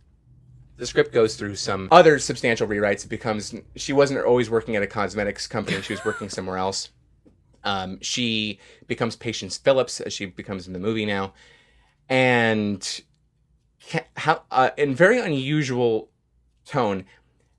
[0.79, 3.03] the script goes through some other substantial rewrites.
[3.03, 6.91] It becomes she wasn't always working at a cosmetics company; she was working somewhere else.
[7.65, 11.33] Um, she becomes Patience Phillips as she becomes in the movie now,
[12.11, 13.01] and
[14.51, 16.09] uh, in very unusual
[16.65, 17.05] tone.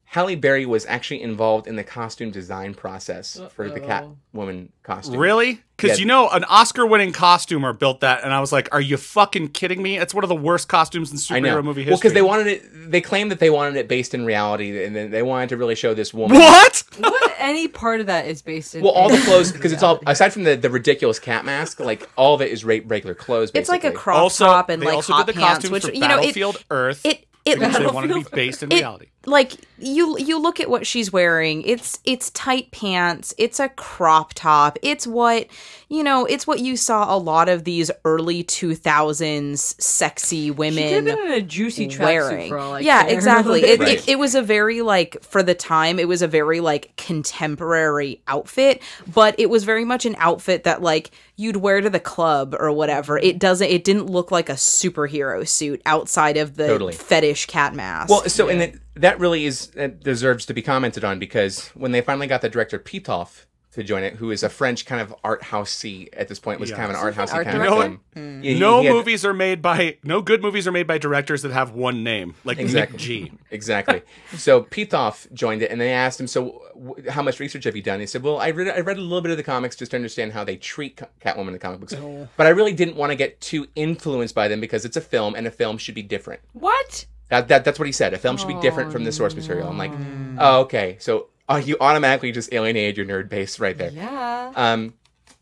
[0.10, 5.18] Halle Berry was actually involved in the costume design process for the Catwoman costume.
[5.20, 5.62] Really?
[5.76, 6.02] Because Yeah.
[6.02, 9.82] you know, an Oscar-winning costumer built that, and I was like, "Are you fucking kidding
[9.82, 11.50] me?" It's one of the worst costumes in I know.
[11.58, 11.92] superhero movie history.
[11.92, 12.92] Well, because they wanted it.
[12.92, 15.76] They claimed that they wanted it based in reality, and then they wanted to really
[15.76, 16.38] show this woman.
[16.40, 16.84] what?
[17.00, 18.82] What any part of that is based in?
[18.84, 22.10] Well, all the clothes because it's all aside from the, the ridiculous cat mask, like
[22.16, 23.52] all of it is regular clothes.
[23.52, 23.60] Basically.
[23.60, 25.72] It's like a crop Also, top and they like also hot did the pants, costumes
[25.74, 27.02] which for you know it Battlefield Earth.
[27.06, 29.08] it it because they wanted to be based in it- reality.
[29.26, 34.34] like you you look at what she's wearing it's it's tight pants it's a crop
[34.34, 35.48] top it's what
[35.90, 40.56] you know it's what you saw a lot of these early 2000s sexy She could
[40.56, 43.14] have women been in a juicy wearing for all I yeah care.
[43.14, 43.90] exactly it, Right.
[44.00, 48.22] it, it was a very like for the time it was a very like contemporary
[48.28, 48.82] outfit
[49.14, 52.72] but it was very much an outfit that like you'd wear to the club or
[52.72, 53.38] whatever it mm-hmm.
[53.38, 56.94] doesn't it didn't look like a superhero suit outside of the Totally.
[56.94, 58.10] fetish cat mask.
[58.10, 61.92] Well, so and it, that really is that deserves to be commented on because when
[61.92, 63.46] they finally got the director Pitof
[63.78, 66.72] to join it, who is a French kind of art housey at this point, was
[66.72, 67.76] kind of an art housey art kind director?
[67.86, 68.44] of You film.
[68.44, 70.98] Yeah, he- no he had- movies are made by no good movies are made by
[70.98, 72.98] directors that have one name, like Exactly.
[72.98, 73.32] Nick G.
[73.52, 74.02] Exactly.
[74.36, 77.82] so Pitof joined it, and they asked him, "So, w- how much research have you
[77.82, 79.92] done?" He said, "Well, I read I read a little bit of the comics just
[79.92, 81.96] to understand how they treat Ca- Catwoman in the comic books,
[82.36, 85.36] but I really didn't want to get too influenced by them because it's a film,
[85.36, 87.06] and a film should be different." What?
[87.30, 88.14] That, that that's what he said.
[88.14, 89.68] A film should be different oh, from the source material.
[89.70, 89.92] I'm like,
[90.40, 90.96] oh, okay.
[91.00, 93.92] So uh, you automatically just alienated your nerd base right there.
[93.92, 94.52] Yeah.
[94.56, 94.94] Um,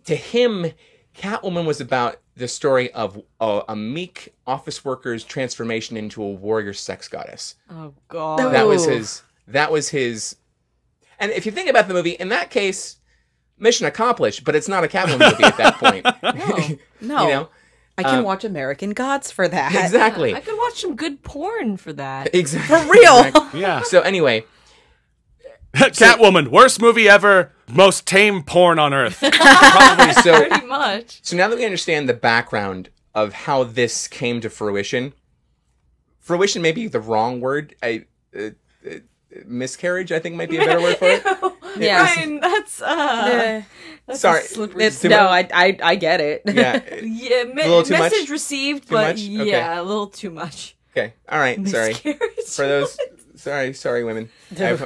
[0.06, 0.72] to him,
[1.18, 6.74] Catwoman was about the story of a, a meek office worker's transformation into a warrior
[6.74, 7.56] sex goddess.
[7.70, 8.40] Oh God.
[8.54, 9.22] That was his.
[9.48, 10.36] That was his.
[11.20, 12.98] And if you think about the movie, in that case,
[13.58, 14.44] mission accomplished.
[14.44, 16.06] But it's not a Catwoman movie at that point.
[17.02, 17.50] no you know
[17.98, 19.74] I can Um, watch American Gods for that.
[19.74, 20.36] exactly.
[20.36, 22.30] I could watch some good porn for that.
[22.36, 22.78] Exactly.
[22.78, 23.50] For real.
[23.54, 24.44] Yeah, So anyway,
[25.94, 29.20] Catwoman, worst movie ever, most tame porn on earth.
[29.32, 30.48] probably so.
[30.48, 31.20] Pretty much.
[31.24, 35.14] So now that we understand the background of how this came to fruition,
[36.20, 37.76] fruition may be the wrong word.
[37.84, 38.06] I,
[38.38, 38.52] uh,
[38.90, 38.94] uh,
[39.46, 41.24] miscarriage, I think, might be a better word for it.
[41.78, 42.04] Yeah.
[42.04, 43.62] Ryan, that's uh.
[44.08, 45.50] That's Sorry, A It's, no, much?
[45.54, 46.44] I, I I get it.
[46.46, 46.82] Yeah.
[47.04, 48.14] Yeah, me- little too much?
[48.14, 49.18] message received, Too but much?
[49.18, 49.50] Okay.
[49.50, 50.78] yeah, a little too much.
[50.92, 51.14] Okay.
[51.28, 51.68] All right.
[51.68, 52.98] Sorry for those.
[53.36, 54.30] Sorry, sorry, women.
[54.58, 54.78] I-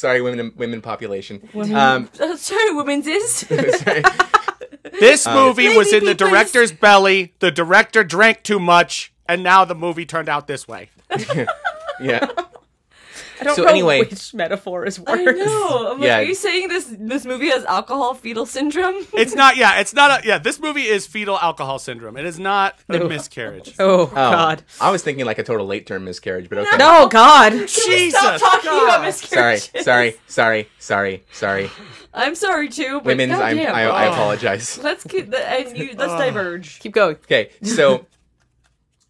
[0.00, 0.52] sorry, women.
[0.56, 1.48] Women population.
[1.52, 3.34] Women- Um, Uh, sorry, women's is.
[3.84, 4.02] sorry.
[4.98, 7.34] This movie was in the Maybe because- director's belly.
[7.38, 10.90] The director drank too much, and now the movie turned out this way.
[12.02, 12.28] Yeah.
[13.40, 15.08] I don't So know anyway- which metaphor is worse.
[15.18, 15.92] I know.
[15.92, 16.18] I'm like, Yeah.
[16.18, 19.06] Are you saying this this movie has alcohol fetal syndrome?
[19.14, 19.56] It's not.
[19.56, 20.22] Yeah, it's not.
[20.22, 22.16] A, yeah, this movie is fetal alcohol syndrome.
[22.16, 23.08] It is not a oh.
[23.08, 23.74] miscarriage.
[23.80, 24.62] Oh, Oh, God.
[24.80, 26.76] I was thinking like a total late term miscarriage, but okay.
[26.76, 27.52] No, God.
[27.52, 29.14] Jesus, Stop talking about God.
[29.14, 29.84] Sorry, miscarriages.
[29.84, 31.70] sorry, sorry, sorry, sorry.
[32.12, 32.98] I'm sorry too.
[32.98, 33.58] But Women's, I'm.
[33.58, 34.12] I, I Oh.
[34.12, 34.78] apologize.
[34.82, 35.94] Let's keep the and you.
[35.96, 36.18] Let's oh.
[36.18, 36.78] diverge.
[36.80, 37.16] Keep going.
[37.16, 38.06] Okay, so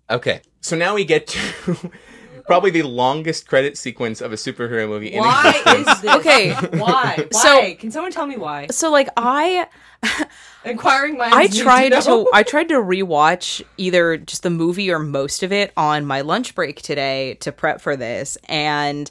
[0.08, 1.90] okay, so now we get to
[2.50, 5.12] probably the longest credit sequence of a superhero movie.
[5.12, 5.88] in Why existence.
[5.88, 6.10] is this?
[6.16, 6.52] Okay.
[6.78, 7.28] Why?
[7.30, 8.66] So- Can someone tell me why?
[8.72, 9.68] So, like, I
[10.64, 11.36] Inquiring minds.
[11.36, 12.00] I tried to.
[12.08, 12.24] know.
[12.24, 16.22] to I tried to rewatch either just the movie or most of it on my
[16.22, 19.08] lunch break today to prep for this and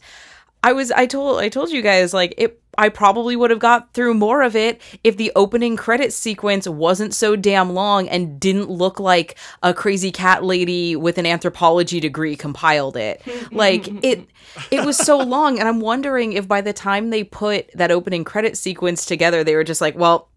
[0.63, 3.93] I was I told I told you guys like it I probably would have got
[3.93, 8.69] through more of it if the opening credit sequence wasn't so damn long and didn't
[8.69, 13.21] look like a crazy cat lady with an anthropology degree compiled it.
[13.51, 14.27] like it
[14.71, 18.23] it was so long and I'm wondering if by the time they put that opening
[18.23, 20.28] credit sequence together they were just like, well,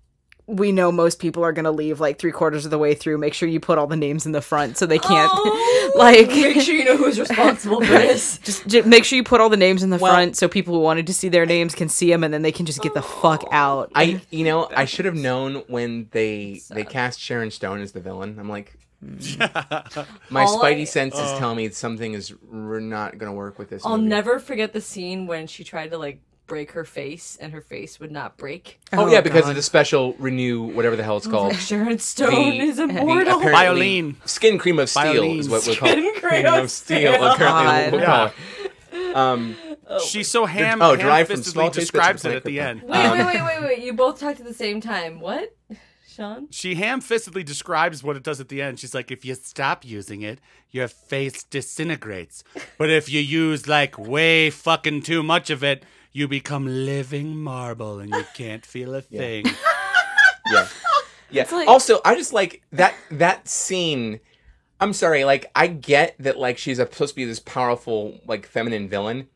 [0.52, 3.18] we know most people are going to leave like three quarters of the way through.
[3.18, 6.28] Make sure you put all the names in the front so they can't, Oh, like,
[6.28, 8.38] Make sure you know who's responsible for this.
[8.38, 10.80] just, j- make sure you put all the names in the front so people who
[10.80, 13.02] wanted to see their names can see them and then they can just get the
[13.02, 13.48] fuck oh.
[13.52, 13.92] out.
[13.94, 18.00] I, you know, I should have known when they they cast Sharon Stone as the
[18.00, 18.38] villain.
[18.38, 18.76] I'm like,
[20.30, 21.38] My All spidey I- senses oh.
[21.38, 23.84] tell me something is we're not going to work with this.
[23.84, 24.08] I'll movie.
[24.08, 27.98] never forget the scene when she tried to like break her face and her face
[28.00, 28.80] would not break.
[28.92, 29.50] Oh, Oh, yeah, because God.
[29.50, 31.56] of the special renew whatever the hell it's called.
[31.56, 33.38] Sharon Stone The- is the immortal.
[33.38, 33.52] apparently
[34.02, 34.16] Violin.
[34.24, 37.14] Skin cream of steel is what we'll call Skin cream of steel.
[37.14, 38.32] Apparently, we'll God.
[38.32, 38.66] call
[39.00, 39.16] it.
[39.16, 39.56] Um,
[40.06, 42.52] She's so ham, oh, derived from ham-fistedly small taste bits of describes it at plankton.
[42.54, 42.82] the end.
[42.82, 43.78] Wait, Um, wait, wait, wait, wait.
[43.84, 45.20] You both talked at the same time.
[45.20, 45.54] What?
[46.08, 46.48] Sean?
[46.50, 48.78] She ham-fistedly describes what it does at the end.
[48.80, 52.42] She's like, if you stop using it, your face disintegrates.
[52.78, 57.98] But if you use like way fucking too much of it, you become living marble
[57.98, 59.46] and you can't feel a thing.
[60.50, 60.68] yeah,
[61.30, 61.46] yeah.
[61.50, 64.20] like- also, I just like that that scene.
[64.80, 68.88] I'm sorry, like I get that like she's supposed to be this powerful like feminine
[68.88, 69.28] villain,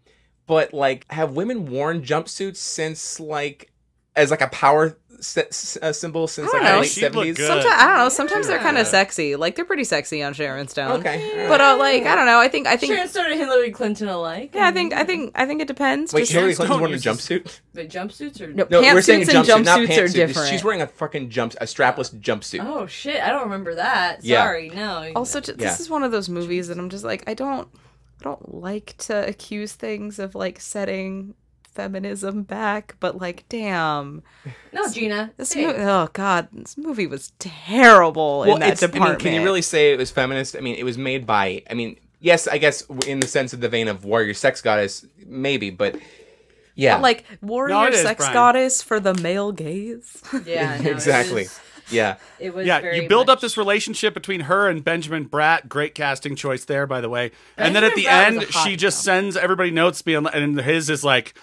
[0.47, 3.71] but like have women worn jumpsuits since like
[4.17, 6.73] as like a power se- s- uh, symbol since like don't know.
[6.77, 7.37] the late She'd seventies?
[7.39, 8.09] Sometimes I don't know.
[8.09, 9.37] Sometimes they're kind of sexy.
[9.37, 11.01] Like they're pretty sexy on Sharon Stone.
[11.01, 12.39] Okay, But uh, like I don't know.
[12.39, 14.53] I think I think Sharon Stone and Hillary Clinton alike.
[14.55, 14.67] yeah.
[14.67, 16.13] I think I think I think it depends.
[16.13, 17.61] Wait, Just- Hillary Stone Clinton's wearing a jumpsuit?
[17.75, 20.49] Wait, jumpsuits or No, No, we're saying Pantsuits and jumpsuit, not jumpsuits are different.
[20.51, 22.65] She's wearing a fucking jump, a strapless jumpsuit.
[22.65, 23.23] Oh shit!
[23.23, 24.23] I don't remember that.
[24.25, 24.43] Yeah.
[24.43, 25.13] Sorry, no.
[25.17, 25.69] Also, ju- Yeah.
[25.71, 27.69] this is one of those movies that I'm just like, I don't,
[28.21, 31.35] I don't like to accuse things of like setting
[31.77, 34.23] feminism back, but like, damn,
[34.73, 35.33] no, Gina.
[35.37, 35.85] this say movie, it.
[35.85, 39.23] oh god, this movie was terrible in that it's, I department.
[39.23, 40.57] mean, can you really say it was feminist?
[40.57, 41.63] I mean, it was made by.
[41.71, 45.07] I mean, yes, I guess in the sense of the vein of warrior sex goddess,
[45.25, 45.97] maybe, but
[46.75, 48.33] yeah, like warrior No, it is, sex Brian.
[48.35, 50.23] goddess for the male gaze?
[50.45, 51.61] Yeah, no, exactly, was-
[51.91, 52.17] yeah.
[52.41, 52.67] It was.
[52.67, 55.69] Yeah, very you build up this relationship between her and Benjamin Bratt.
[55.69, 57.31] Great casting choice there, by the way.
[57.57, 61.05] and then at the Bratt end, she just sends everybody notes, being and his is
[61.05, 61.35] like,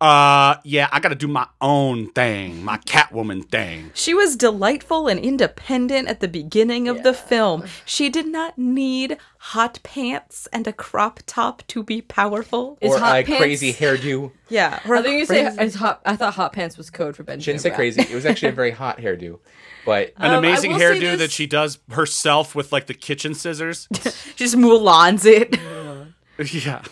[0.00, 5.08] "Uh, yeah, I got to do my own thing, my Catwoman thing." She was delightful
[5.08, 7.64] and independent at the beginning of the film.
[7.84, 12.76] She did not need hot pants and a crop top to be powerful.
[12.80, 14.32] Is or hot a pants- crazy hairdo.
[14.48, 16.00] Yeah, I think you say crazy- it's hot.
[16.04, 17.42] I thought hot pants was code for Benjamin.
[17.42, 18.02] Shouldn't say crazy.
[18.02, 19.38] It was actually a very hot hairdo,
[19.84, 23.34] but An Um, I amazing hairdo this- that she does herself with like the kitchen
[23.34, 23.88] scissors.
[24.36, 25.56] She just Mulan's it.
[26.52, 26.82] yeah.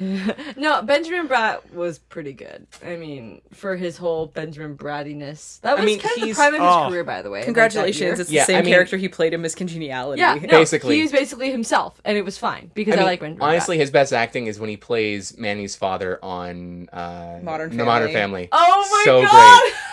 [0.56, 2.66] No, Benjamin Bratt was pretty good.
[2.84, 6.60] I mean, for his whole Benjamin Brattiness, that was mean, kind of the prime of
[6.60, 6.88] his Oh.
[6.88, 7.42] career, by the way.
[7.44, 8.12] Congratulations, year.
[8.20, 10.20] it's Yeah, the same I mean- character he played in Miss Congeniality.
[10.20, 10.96] yeah, no, Basically.
[10.96, 13.42] he was basically himself, and it was fine because I I, mean, like Benjamin.
[13.48, 13.80] honestly, Bratt.
[13.80, 18.18] his best acting is when he plays Manny's father on uh, Modern The Modern Family.
[18.18, 18.48] Family.
[18.52, 19.72] oh my so god, great,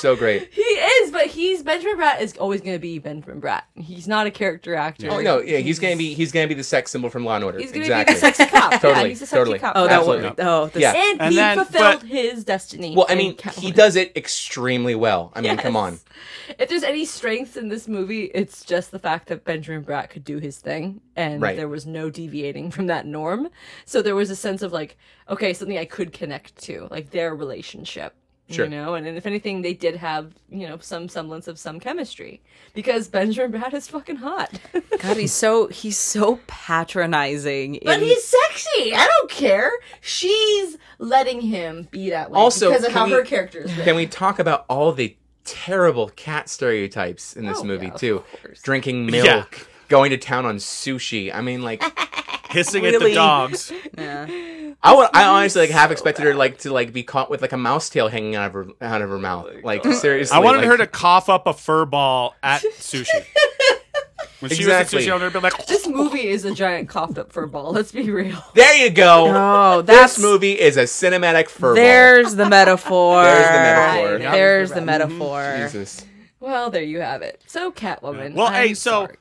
[0.00, 0.48] so great.
[0.52, 3.62] he is, but he's Benjamin Bratt is always going to be Benjamin Bratt.
[3.74, 5.08] He's not a character actor.
[5.10, 7.44] Oh no, yeah, he's gonna be he's gonna be the sex symbol from Law and
[7.44, 7.58] Order.
[7.58, 8.14] He's going to exactly.
[8.14, 8.72] be the sexy cop.
[8.72, 9.58] yeah, Totally, he's a sexy totally.
[9.58, 9.72] cop.
[9.76, 10.28] Oh, that Absolutely.
[10.30, 10.92] was oh, this, Yeah.
[10.94, 12.94] and, And he then- fulfilled but- his destiny.
[12.96, 15.32] Well, I mean, he does it extremely well.
[15.34, 15.98] I mean, come on.
[16.58, 20.24] If there's any strength in this movie, it's just the fact that Benjamin Bratt could
[20.24, 21.56] do his thing and Right.
[21.56, 23.48] there was no deviating from that norm.
[23.84, 24.96] So there was a sense of like,
[25.28, 28.14] okay, something I could connect to, like their relationship.
[28.50, 28.64] Sure.
[28.64, 31.78] You know, and, and if anything, they did have, you know, some semblance of some
[31.78, 32.40] chemistry
[32.72, 34.58] because Benjamin Bratt is fucking hot.
[35.00, 37.78] God, he's so he's so patronizing.
[37.84, 38.94] but in- he's sexy.
[38.94, 39.70] I don't care.
[40.00, 43.72] She's letting him be that way Also, because of how we- her character is.
[43.74, 48.24] Can we talk about all the terrible cat stereotypes in this Oh, movie yeah, too?
[48.62, 49.64] Drinking milk, Yeah.
[49.88, 51.34] Going to town on sushi.
[51.34, 51.82] I mean, like,
[52.50, 53.10] Hissing at Really?
[53.10, 53.72] the dogs.
[53.96, 54.26] Yeah.
[54.82, 57.52] I would, I honestly like half expected her like to like be caught with like
[57.52, 59.48] a mouse tail hanging out of her out of her mouth.
[59.52, 63.06] Oh like seriously, I wanted like, her to cough up a fur ball at sushi.
[64.40, 64.98] When she Exactly.
[64.98, 65.90] was at sushi, I wanted her to be like, This oh.
[65.90, 67.72] movie is a giant coughed up fur ball.
[67.72, 68.40] Let's be real.
[68.54, 69.26] There you go.
[69.26, 71.74] Oh, that's this movie is a cinematic fur ball.
[71.74, 73.24] There's the metaphor.
[73.24, 74.12] There's the metaphor.
[74.12, 74.32] Right.
[74.32, 75.58] There's the metaphor.
[75.64, 76.06] Jesus.
[76.38, 77.42] Well, there you have it.
[77.46, 78.34] So Catwoman.
[78.34, 79.16] Well, I'm hey, so sorry.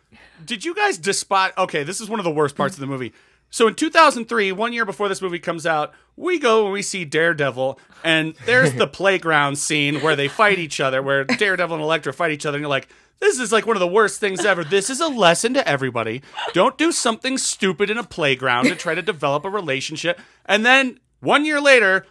[0.45, 1.51] Did you guys despise?
[1.57, 3.13] Okay, this is one of the worst parts of the movie.
[3.49, 7.05] So in 2003, one year before this movie comes out, we go and we see
[7.05, 12.11] Daredevil, and there's the playground scene where they fight each other, where Daredevil and Elektra
[12.11, 14.63] fight each other, and you're like, this is like one of the worst things ever.
[14.63, 16.21] This is a lesson to everybody.
[16.53, 20.19] Don't do something stupid in a playground to try to develop a relationship.
[20.45, 22.05] And then one year later,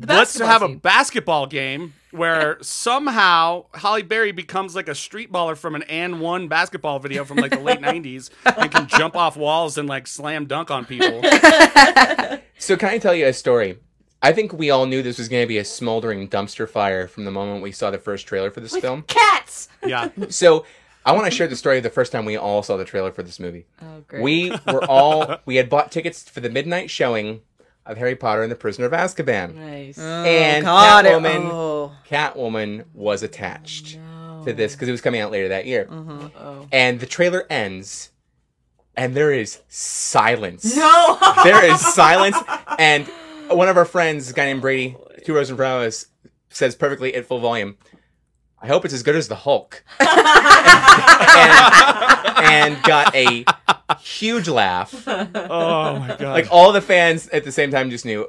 [0.00, 5.56] let's basketball have a basketball game where somehow Halle Berry becomes like a street baller
[5.56, 9.36] from an and one basketball video from like the late '90s and can jump off
[9.36, 11.22] walls and like slam dunk on people.
[12.58, 13.78] So can I tell you a story?
[14.22, 17.26] I think we all knew this was going to be a smoldering dumpster fire from
[17.26, 19.02] the moment we saw the first trailer for this film.
[19.02, 19.68] cats.
[19.84, 20.64] Yeah, So
[21.04, 23.12] I want to share the story of the first time we all saw the trailer
[23.12, 23.66] for this movie.
[23.82, 24.22] Oh, great.
[24.22, 27.42] We were all we had bought tickets for the midnight showing
[27.86, 29.54] of Harry Potter and the Prisoner of Azkaban.
[29.54, 29.98] nice.
[29.98, 31.92] Oh, And God, it- Catwoman, oh.
[32.08, 33.98] Catwoman was attached.
[33.98, 35.88] Oh, to this because it was coming out later that year.
[35.90, 36.66] Oh.
[36.72, 38.10] And the trailer ends,
[38.96, 40.76] and there is silence.
[40.76, 41.18] No.
[41.44, 42.36] There is silence,
[42.78, 43.06] and
[43.48, 46.06] one of our friends, a guy named Brady, two rows in front of us,
[46.48, 47.76] says perfectly at full volume,
[48.64, 50.08] "I hope it's as good as the Hulk," and,
[52.44, 53.44] and got a
[54.00, 55.06] huge laugh.
[55.06, 56.22] Oh my god!
[56.22, 58.26] Like all the fans at the same time just knew.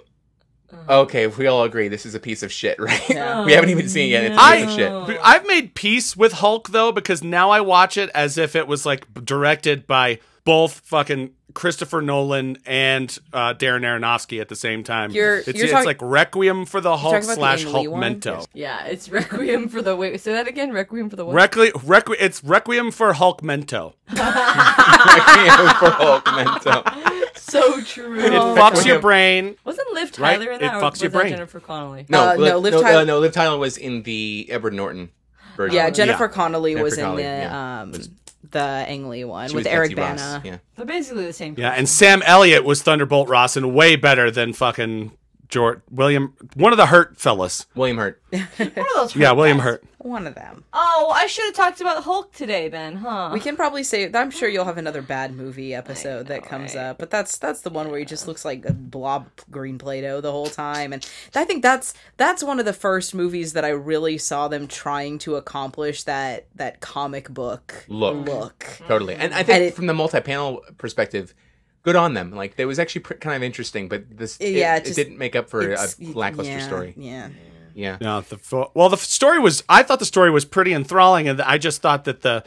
[0.89, 3.01] Okay, we all agree this is a piece of shit, right?
[3.45, 4.23] we haven't even seen it yet.
[4.25, 5.19] It's a piece of shit.
[5.23, 8.85] I've made peace with Hulk though because now I watch it as if it was
[8.85, 15.09] like directed by both fucking Christopher Nolan and uh, Darren Aronofsky at the same time.
[15.11, 17.89] You're- it's, you're it's talk- like Requiem for the Hulk talking about the slash Hulk
[17.89, 18.03] one?
[18.19, 18.45] Mento.
[18.53, 20.21] Yeah, it's Requiem for the wait.
[20.21, 20.71] Say that again.
[20.71, 21.35] Requiem for the what?
[21.51, 23.93] Requi- Requi- it's Requiem for Hulk Mento.
[24.09, 27.37] for Hulk Mento.
[27.37, 28.19] so true.
[28.19, 29.55] It fucks your brain.
[29.63, 30.37] Wasn't Liv Right?
[30.39, 30.75] Tyler in It that?
[30.75, 31.29] or fucks was your that brain.
[31.31, 32.05] Jennifer Connelly.
[32.09, 34.73] No, Uh, Liv, no, Liv no, Tyler- uh, no, Liv Tyler was in the Edward
[34.73, 35.09] Norton
[35.55, 35.75] version.
[35.75, 36.31] Yeah, Jennifer Yeah.
[36.31, 37.81] Connelly Jennifer was in Connelly, the yeah.
[37.81, 38.09] um Was-
[38.55, 40.41] the Ang Lee one She with Eric Betsy Ross, Bana.
[40.43, 40.57] Yeah.
[40.75, 41.55] They're basically the same.
[41.57, 45.11] Yeah, and Sam Elliott was Thunderbolt Ross and way better than fucking
[45.47, 47.67] George William, one of the Hurt fellas.
[47.75, 48.21] William Hurt.
[48.31, 49.65] One of those Yeah, William guys.
[49.65, 49.83] Hurt.
[50.05, 50.63] One of them.
[50.71, 53.31] Oh, I should have talked about Hulk today then, huh?
[53.33, 56.99] We can probably say I'm sure you'll have another bad movie episode that comes up,
[56.99, 60.31] but that's that's the one where he just looks like a blob green play-doh the
[60.31, 64.19] whole time, and I think that's that's one of the first movies that I really
[64.19, 68.27] saw them trying to accomplish that that comic book Look.
[68.27, 68.65] look.
[68.87, 69.15] Totally.
[69.15, 71.33] And I think And it- from the multi-panel perspective,
[71.81, 72.31] good on them.
[72.31, 75.17] Like, it was actually pr- kind of interesting, but this Yeah, it, it just- didn't
[75.17, 76.93] make up for a lackluster yeah, story.
[76.95, 77.29] Yeah.
[77.75, 77.97] Yeah.
[77.99, 79.63] Yeah, the well, the story was.
[79.67, 82.43] I thought the story was pretty enthralling, and I just thought that the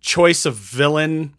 [0.00, 1.34] choice of villain,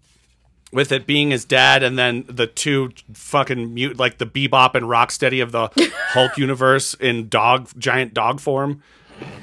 [0.72, 4.86] with it being his dad, and then the two fucking mute, like the Bebop and
[4.86, 5.70] Rocksteady of the
[6.10, 8.82] Hulk universe in dog, giant dog form,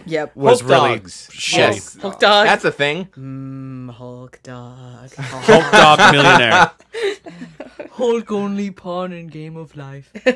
[0.06, 0.36] Yep.
[0.36, 1.28] was Hulk really dogs.
[1.32, 1.56] shitty.
[1.58, 1.96] Yes.
[1.96, 2.46] Hulk dog.
[2.46, 3.06] That's a thing.
[3.16, 5.12] Mm, Hulk dog.
[5.16, 6.70] Hulk dog millionaire.
[7.92, 10.10] Hulk only pawn in Game of Life.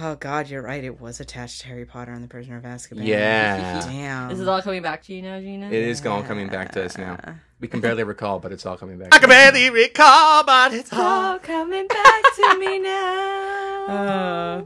[0.00, 0.84] oh God, you're right.
[0.84, 3.06] It was attached to Harry Potter and the Prisoner of Azkaban.
[3.06, 3.80] Yeah.
[3.86, 4.30] Damn.
[4.30, 5.66] Is it all coming back to you now, Gina?
[5.66, 7.18] It is all coming back to us now.
[7.60, 9.14] We can barely recall, but it's all coming back.
[9.14, 11.00] I can barely recall, but it's all.
[11.00, 13.86] all coming back to me now.
[13.88, 14.62] Uh,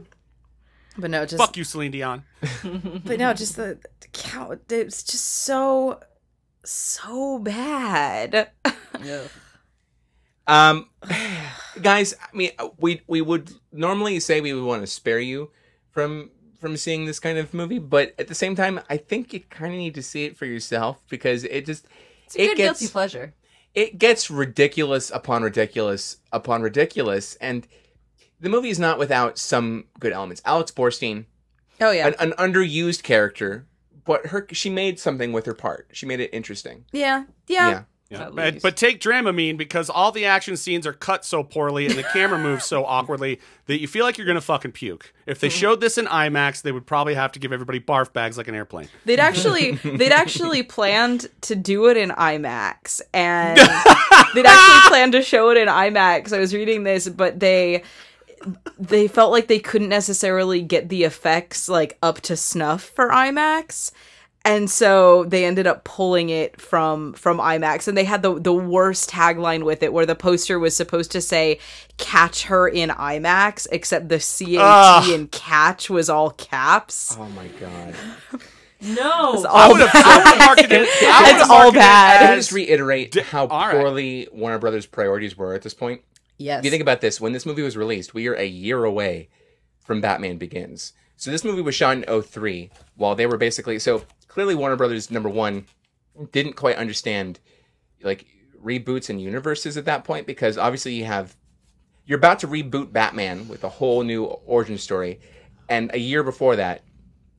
[0.97, 2.23] but no, just Fuck you, Celine Dion.
[3.05, 4.57] but no, just the, the cow.
[4.69, 5.99] It's just so
[6.63, 8.49] so bad.
[9.03, 9.23] yeah.
[10.47, 10.89] Um,
[11.81, 15.51] guys, I mean, we we would normally say we would want to spare you
[15.91, 19.41] from from seeing this kind of movie, but at the same time, I think you
[19.41, 21.85] kind of need to see it for yourself because it just
[22.25, 23.33] It's a it good gets guilty pleasure.
[23.73, 27.67] it gets ridiculous upon ridiculous upon ridiculous, and
[28.45, 30.41] the movie is not without some good elements.
[30.45, 31.25] Alex Borstein,
[31.81, 33.65] Oh yeah, an, an underused character,
[34.05, 35.87] but her she made something with her part.
[35.91, 36.85] She made it interesting.
[36.91, 37.69] yeah, yeah.
[37.69, 37.83] Yeah.
[38.09, 38.29] Yeah.
[38.31, 42.03] But, but take Dramamine because all the action scenes are cut so poorly and the
[42.03, 45.11] camera moves so awkwardly that you feel like you're gonna fucking puke.
[45.25, 45.57] If they mm-hmm.
[45.57, 48.53] showed this in IMAX, they would probably have to give everybody barf bags like an
[48.53, 48.89] airplane.
[49.05, 53.57] They'd actually they'd actually planned to do it in IMAX and
[54.35, 56.31] they'd actually planned to show it in IMAX.
[56.31, 57.81] I was reading this, but they
[58.77, 63.91] they felt like they couldn't necessarily get the effects like up to snuff for IMAX.
[64.43, 68.53] And so they ended up pulling it from from IMAX and they had the the
[68.53, 71.57] worst tagline with it where the poster was supposed to say
[71.97, 74.61] catch her in IMAX except the CAT Ugh.
[74.61, 75.11] Ah.
[75.11, 77.17] in catch was all caps.
[77.19, 77.95] Oh my god.
[78.81, 79.33] No.
[79.33, 80.37] It's I all would have bad.
[80.45, 80.89] marketed it.
[81.01, 82.31] I would've It's all marketed it bad.
[82.31, 83.71] I just reiterate how all right.
[83.77, 86.01] poorly Warner Brothers' priorities were at this point?
[86.37, 86.59] Yes.
[86.59, 89.29] If you think about this, when this movie was released, we are a year away
[89.79, 90.93] from Batman Begins.
[91.17, 95.09] So this movie was shot in 03, while they were basically so clearly Warner Brothers
[95.09, 95.65] number one
[96.31, 97.39] didn't quite understand
[98.01, 98.25] like
[98.63, 101.35] reboots and universes at that point because obviously you have
[102.05, 105.19] you're about to reboot Batman with a whole new origin story,
[105.69, 106.83] and a year before that,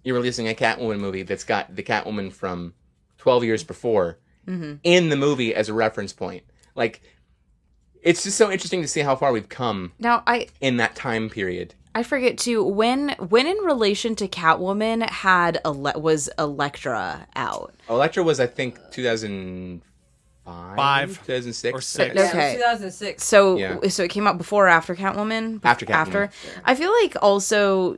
[0.03, 2.75] you're releasing a Catwoman movie that's got the Catwoman from
[3.19, 4.75] 12 years before mm-hmm.
[4.83, 6.43] in the movie as a reference point.
[6.75, 7.03] Like,
[8.07, 11.29] it's just so interesting to see how far we've come Now I in that time
[11.29, 11.75] period.
[11.95, 17.75] I forget too when when in relation to Catwoman had Ele- was Elektra out.
[17.89, 21.09] Elektra was, I think, 2005, Five.
[21.27, 22.15] 2006 or six.
[22.15, 23.25] Yeah, okay, 2006.
[23.25, 23.89] So Yeah.
[23.89, 25.61] so it came out before or after Catwoman?
[25.65, 25.95] After Catwoman.
[25.95, 26.31] After.
[26.65, 27.97] I feel like also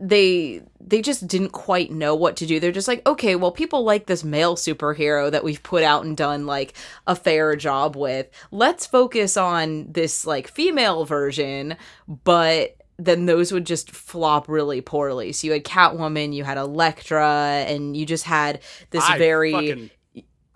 [0.00, 2.60] they they just didn't quite know what to do.
[2.60, 6.16] They're just like, okay, well, people like this male superhero that we've put out and
[6.16, 6.74] done like
[7.06, 8.28] a fair job with.
[8.50, 11.76] Let's focus on this like female version,
[12.06, 15.32] but then those would just flop really poorly.
[15.32, 19.90] So you had Catwoman, you had Elektra, and you just had this I very fucking,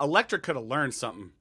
[0.01, 1.31] Elektra could have learned something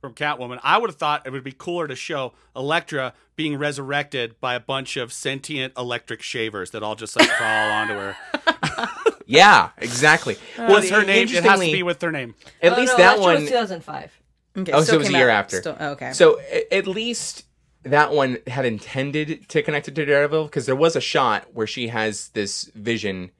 [0.00, 0.60] from Catwoman.
[0.62, 4.60] I would have thought it would be cooler to show Elektra being resurrected by a
[4.60, 8.16] bunch of sentient electric shavers that all just like crawl onto her.
[9.30, 10.36] Yeah, exactly.
[10.36, 11.28] Uh, well, What's her name?
[11.28, 12.34] It has to be with their name.
[12.62, 13.42] at Oh, least no, that Elektra one.
[13.42, 14.18] was 2005.
[14.56, 15.60] Okay, Oh, so still it was a year out- after.
[15.60, 16.12] still- oh, okay.
[16.14, 16.40] So
[16.72, 17.44] at least
[17.82, 21.66] that one had intended to connect it to Daredevil because there was a shot where
[21.66, 23.30] she has this vision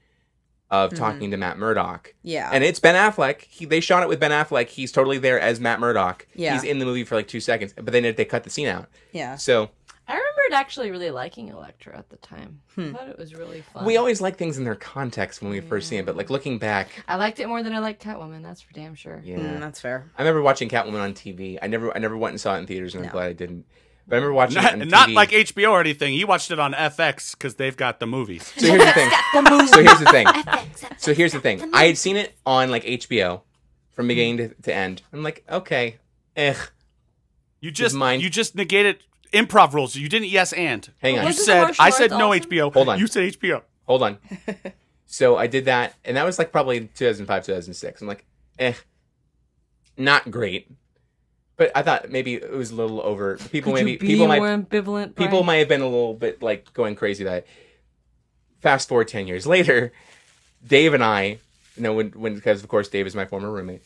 [0.70, 2.08] of talking to Matt Murdock.
[2.08, 2.28] Mm-hmm.
[2.28, 2.50] Yeah.
[2.52, 3.42] And it's Ben Affleck.
[3.42, 4.68] He, they shot it with Ben Affleck.
[4.68, 6.26] He's totally there as Matt Murdock.
[6.34, 6.52] Yeah.
[6.54, 8.88] He's in the movie for like two seconds, but then they cut the scene out.
[9.12, 9.36] yeah.
[9.36, 9.70] So
[10.06, 12.60] I remembered actually really liking Elektra at the time.
[12.78, 13.84] I thought it was really fun.
[13.84, 16.58] we always like things in their context when we first see it, but like looking
[16.58, 18.42] back, I liked it more than I liked Catwoman.
[18.42, 19.20] That's for damn sure.
[19.24, 19.36] yeah.
[19.38, 20.10] Mm, that's fair.
[20.16, 21.58] I remember watching Catwoman on TV.
[21.60, 23.66] I never, I never went and saw it in theaters, and I'm glad I didn't.
[24.08, 26.14] But I remember watching Not, it on not like HBO or anything.
[26.14, 28.46] He watched it on FX because they've got the movies.
[28.56, 29.10] So here's the thing.
[29.68, 30.26] so here's the thing.
[30.96, 31.70] So here's the thing.
[31.74, 33.42] I had seen it on like HBO
[33.92, 35.02] from beginning to, to end.
[35.12, 35.98] I'm like, okay,
[36.36, 36.54] eh.
[37.60, 38.20] You just mine.
[38.20, 39.94] you just negated improv rules.
[39.94, 40.88] You didn't yes and.
[41.02, 41.26] Hang You on.
[41.26, 42.48] Wasn't said I said no awesome?
[42.48, 42.72] HBO.
[42.72, 42.98] Hold on.
[42.98, 43.62] You said HBO.
[43.86, 44.18] Hold on.
[45.06, 48.00] so I did that, and that was like probably 2005, 2006.
[48.00, 48.24] I'm like,
[48.58, 48.74] eh,
[49.96, 50.70] not great.
[51.58, 53.36] But I thought maybe it was a little over.
[53.36, 55.16] People Could maybe people more might ambivalent.
[55.16, 55.46] people Brian?
[55.46, 57.46] might have been a little bit like going crazy that.
[58.60, 59.92] Fast forward ten years later,
[60.66, 61.38] Dave and I,
[61.76, 63.82] you know, when when because of course Dave is my former roommate.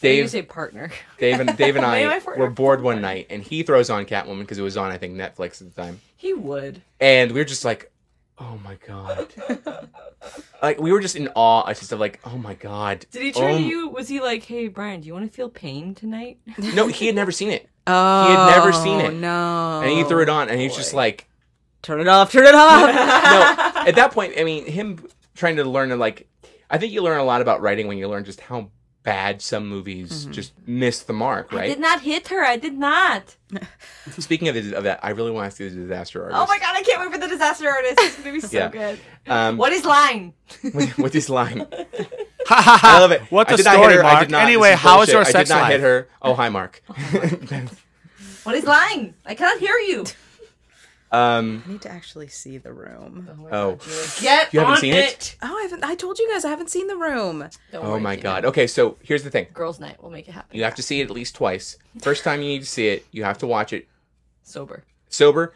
[0.00, 0.90] Dave, You say partner.
[1.18, 4.58] Dave and Dave and I were bored one night, and he throws on Catwoman because
[4.58, 6.82] it was on I think Netflix at the time, He would.
[7.00, 7.90] and we were just like,
[8.38, 9.32] "Oh my god!"
[10.62, 11.64] like we were just in awe.
[11.66, 13.88] I just like, "Oh my god!" Did he turn oh, to you?
[13.88, 17.14] Was he like, "Hey, Brian, do you want to feel pain tonight?" No, he had
[17.14, 19.14] never seen it, Oh, he had oh, never seen it.
[19.14, 19.80] No.
[19.82, 21.28] and he threw it on, and he's just like,
[21.82, 22.30] Turn it off.
[22.30, 23.74] Turn it off.
[23.74, 25.04] "No." At that point, I mean, him
[25.34, 26.28] trying to learn to like,
[26.70, 28.70] I think you learn a lot about writing when you learn just how
[29.02, 31.58] bad some movies just miss the mark, right?
[31.58, 31.68] I right?
[31.68, 32.44] did not hit her.
[32.44, 33.36] I did not.
[34.18, 36.40] Speaking of, the, of that, I really want to see the Disaster Artist.
[36.40, 37.94] Oh my god, I can't wait for the disaster artist.
[38.00, 38.68] It's gonna be so Yeah.
[38.68, 39.00] good.
[39.26, 40.34] Um, What is line?
[40.72, 41.66] with, with this line.
[42.48, 43.22] I love it.
[43.30, 44.04] What I the did not hit story, her.
[44.04, 44.20] I Mark?
[44.26, 44.42] did not.
[44.42, 45.12] Anyway, this how is bullshit.
[45.14, 45.70] your I did not life?
[45.72, 46.08] hit her.
[46.22, 46.82] Oh, hi, Mark.
[48.44, 49.14] What is line?
[49.24, 50.04] I cannot hear you.
[51.12, 53.28] um, I need to actually see the room.
[53.52, 53.78] oh,
[54.20, 55.36] Get You haven't on seen it?
[55.42, 55.84] Oh, I haven't.
[55.84, 57.40] I told you guys I haven't seen the room.
[57.70, 58.22] Don't oh worry, my Tina.
[58.22, 58.44] God.
[58.46, 59.46] Okay, so here's the thing.
[59.52, 59.96] Girls' night.
[60.00, 60.56] We'll make it happen.
[60.56, 61.76] You have to see it at least twice.
[62.00, 63.88] First time you need to see it, you have to watch it
[64.42, 64.84] Sober.
[65.08, 65.54] sober,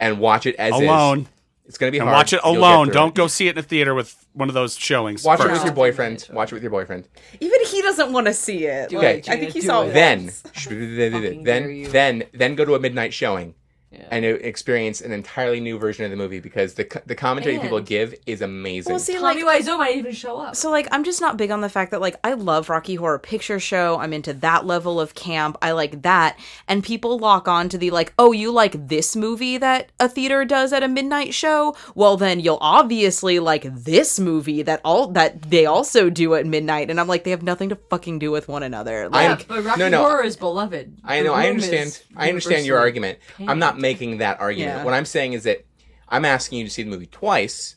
[0.00, 1.20] and watch it as Alone.
[1.20, 1.26] Is.
[1.66, 2.16] It's gonna be And hard.
[2.16, 2.88] watch it alone.
[2.88, 3.14] Don't it.
[3.14, 5.22] go see it in a theater with one of those showings.
[5.22, 6.26] Watch it with your boyfriend.
[6.32, 7.06] Watch it with your boyfriend.
[7.40, 8.88] Even he doesn't want to see it.
[8.88, 9.88] Do Like, it, I think he saw it.
[9.88, 10.40] it Then, once.
[10.54, 11.86] Fucking dare you.
[11.88, 13.54] then, then, then go to a midnight showing.
[13.90, 14.06] Yeah.
[14.10, 18.14] And experience an entirely new version of the movie because the the commentary people give
[18.26, 18.92] is amazing.
[18.92, 20.56] Well, see, Tommy like, Wiseau might even show up.
[20.56, 23.18] So like I'm just not big on the fact that like I love Rocky Horror
[23.18, 23.98] Picture Show.
[23.98, 25.56] I'm into that level of camp.
[25.62, 26.38] I like that.
[26.66, 30.44] And people lock on to the like, "Oh, you like this movie that a theater
[30.44, 31.74] does at a midnight show?
[31.94, 36.90] Well, then you'll obviously like this movie that all that they also do at midnight."
[36.90, 39.04] And I'm like, they have nothing to fucking do with one another.
[39.10, 40.02] I- Like but Rocky no, no.
[40.02, 40.98] Horror is beloved.
[41.04, 41.32] I know.
[41.32, 42.02] I understand.
[42.14, 43.18] I understand your universally argument.
[43.48, 43.82] I'm not panned.
[43.82, 44.76] making that argument.
[44.78, 44.84] Yeah.
[44.84, 45.64] What I'm saying is that
[46.08, 47.76] I'm asking you to see the movie twice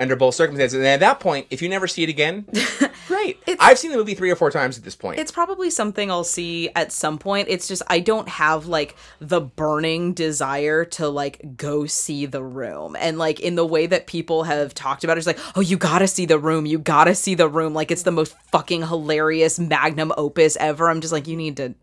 [0.00, 0.78] under both circumstances.
[0.78, 2.44] And at that point, if you never see it again,
[3.06, 3.38] great.
[3.60, 5.20] I've seen the movie three or four times at this point.
[5.20, 7.46] it's probably something I'll see at some point.
[7.48, 12.96] It's just I don't have like the burning desire to like go see the room.
[12.98, 15.76] And like in the way that people have talked about it, it's like, oh, you
[15.76, 16.66] gotta see the room.
[16.66, 17.72] You gotta see the room.
[17.72, 20.88] Like it's the most fucking hilarious magnum opus ever.
[20.90, 21.74] I'm just like, you need to.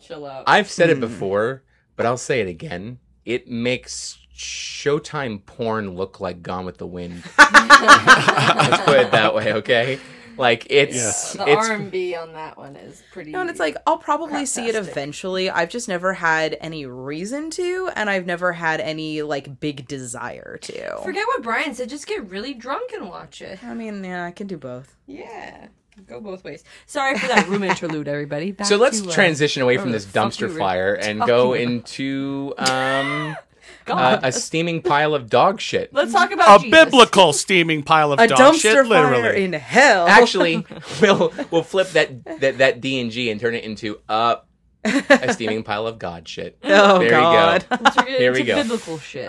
[0.00, 0.44] Chill out.
[0.46, 0.98] I've said Hmm.
[0.98, 1.62] it before,
[1.98, 2.98] but I'll say it again.
[3.26, 7.22] It makes Showtime porn look like Gone with the Wind.
[7.38, 9.98] Let's put it that way, okay?
[10.38, 11.32] Like it's Yes.
[11.32, 13.32] the it's R&B on that one is pretty.
[13.32, 15.50] No, and it's like I'll probably see it eventually.
[15.50, 20.56] I've just never had any reason to, and I've never had any like big desire
[20.62, 20.98] to.
[21.02, 21.88] Forget what Brian said.
[21.88, 23.62] Just get really drunk and watch it.
[23.64, 24.96] I mean, yeah, I can do both.
[25.08, 25.66] Yeah.
[26.06, 26.64] Go both ways.
[26.86, 28.52] Sorry for that room interlude, everybody.
[28.52, 31.60] Back so let's to, uh, transition away from this dumpster fire and go about.
[31.68, 33.36] into um
[33.84, 34.22] God.
[34.22, 35.92] a, a steaming pile of dog shit.
[35.92, 36.84] let's talk about A Jesus.
[36.84, 39.44] biblical steaming pile of A dog dumpster shit, fire literally.
[39.44, 40.06] in hell.
[40.06, 40.64] Actually,
[41.02, 44.38] we'll we'll flip that that that D and G and turn it into a
[44.84, 46.58] a steaming pile of God shit.
[46.64, 47.66] Oh there God.
[47.70, 48.02] you go.
[48.06, 48.56] Here we go.
[48.62, 49.28] biblical shit.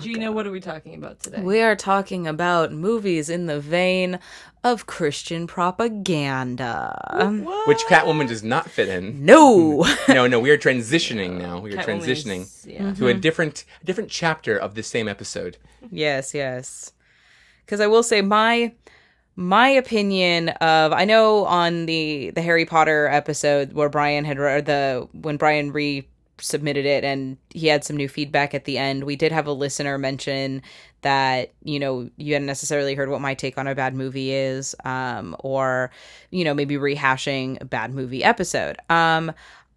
[0.00, 1.40] Gina, what are we talking about today?
[1.40, 4.18] We are talking about movies in the vein
[4.64, 7.44] of Christian propaganda.
[7.66, 9.24] Which Catwoman does not fit in.
[9.24, 9.84] No.
[10.08, 11.58] No, no, we are transitioning now.
[11.58, 12.92] We are Catwoman's- transitioning Yeah.
[12.94, 13.20] to a mm-hmm.
[13.20, 15.56] different, a different chapter of the same episode.
[15.90, 16.92] yes, yes.
[17.64, 18.72] Because I will say my
[19.34, 24.60] my opinion of I know on the the Harry Potter episode where Brian had or
[24.60, 26.06] the when Brian re
[26.42, 29.52] submitted it and he had some new feedback at the end we did have a
[29.52, 30.62] listener mention
[31.02, 34.74] that you know you hadn't necessarily heard what my take on a bad movie is
[34.84, 35.90] um or
[36.30, 39.32] you know maybe rehashing a bad movie episode um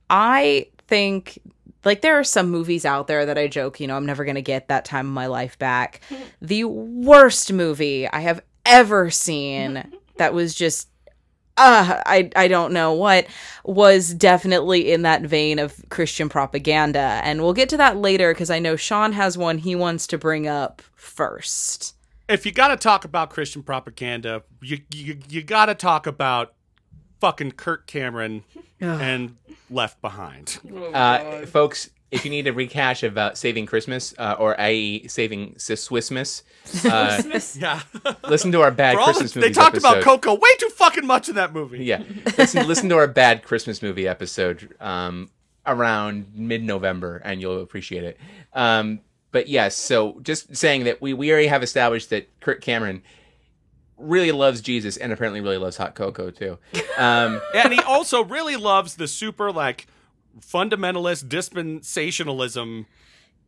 [0.09, 1.39] i think
[1.86, 4.36] like there are some movies out there that I joke, you know, I'm never going
[4.36, 6.01] to get that time of my life back.
[6.41, 9.84] the worst movie I have ever seen
[10.18, 10.89] that was just
[11.57, 13.27] uh I I don't know what
[13.63, 18.49] was definitely in that vein of Christian propaganda and we'll get to that later cuz
[18.49, 21.95] I know Sean has one he wants to bring up first.
[22.27, 26.53] If you got to talk about Christian propaganda, you you, you got to talk about
[27.21, 28.43] fucking Kirk Cameron
[28.79, 29.37] and
[29.69, 30.59] Left Behind.
[30.93, 35.55] Uh, folks, if you need a recash of uh, Saving Christmas, uh, or i.e., Saving
[35.55, 36.43] Swissmas,
[36.85, 37.21] uh,
[37.59, 37.81] Yeah.
[38.29, 39.89] listen to our bad For all the- Christmas they talked episode.
[39.99, 41.83] about Coco way too fucking much in that movie.
[41.83, 42.03] Yeah,
[42.37, 45.29] listen, listen to our bad Christmas movie episode um,
[45.65, 48.19] around mid-November, and you'll appreciate it.
[48.53, 49.01] Um,
[49.31, 53.01] but yes, so just saying that we we already have established that Kirk Cameron
[53.97, 56.57] really loves Jesus and apparently really loves hot cocoa too.
[56.97, 59.87] Um, and he also really loves the super like
[60.41, 62.86] fundamentalist dispensationalism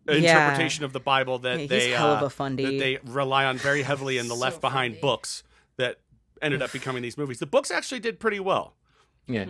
[0.07, 2.63] interpretation of the Bible that Yeah, they hell uh, a fundy.
[2.63, 5.01] that they rely on very heavily in the So Left Behind fundy.
[5.01, 5.43] books
[5.77, 5.97] that
[6.41, 7.39] ended up becoming these movies.
[7.39, 8.73] The books actually did pretty well.
[9.27, 9.45] yeah,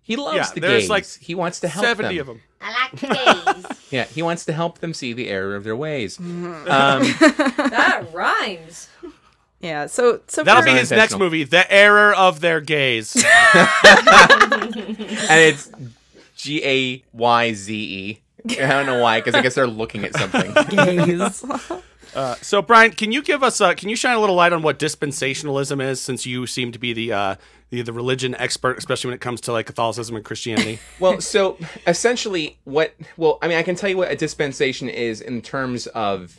[0.00, 0.90] he loves Yeah, the there's gays.
[0.90, 2.28] like he wants to help Seventy them.
[2.28, 2.42] of them.
[2.60, 3.78] I like gays.
[3.90, 6.16] Yeah, he wants to help them see the error of their ways.
[6.18, 6.68] Mm-hmm.
[6.68, 7.02] Um,
[7.70, 8.88] that rhymes.
[9.60, 13.14] Yeah, so so That'll for- be his next movie, The Error of Their Gaze.
[13.16, 13.24] and
[15.30, 15.70] it's
[16.44, 18.20] G A Y Z E.
[18.62, 20.52] I don't know why, because I guess they're looking at something.
[20.68, 21.44] gays.
[22.14, 23.60] Uh, so, Brian, can you give us?
[23.60, 26.78] Uh, can you shine a little light on what dispensationalism is, since you seem to
[26.78, 27.34] be the uh,
[27.70, 30.78] the, the religion expert, especially when it comes to like Catholicism and Christianity?
[31.00, 32.94] Well, so essentially, what?
[33.16, 36.38] Well, I mean, I can tell you what a dispensation is in terms of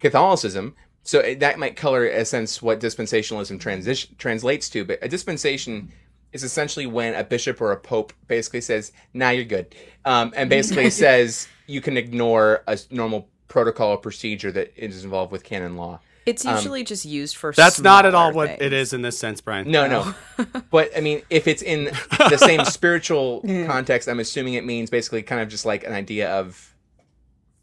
[0.00, 0.74] Catholicism.
[1.04, 4.84] So that might color, a sense, what dispensationalism transition translates to.
[4.84, 5.92] But a dispensation
[6.36, 9.74] is essentially when a bishop or a pope basically says, "Now you're good,"
[10.04, 15.32] um, and basically says you can ignore a normal protocol or procedure that is involved
[15.32, 16.00] with canon law.
[16.26, 18.62] It's usually just used for That's not at all smaller what things.
[18.62, 19.70] it is in this sense, Brian.
[19.70, 20.14] No, no.
[20.70, 21.84] but I mean, if it's in
[22.18, 26.28] the same spiritual context, I'm assuming it means basically kind of just like an idea
[26.30, 26.74] of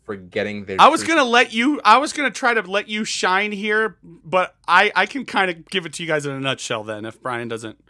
[0.05, 0.77] forgetting their.
[0.79, 1.81] I was gonna let you.
[1.83, 5.65] I was gonna try to let you shine here, but I I can kind of
[5.65, 6.85] give it to you guys in a nutshell.
[6.85, 7.82] Then, if Brian doesn't,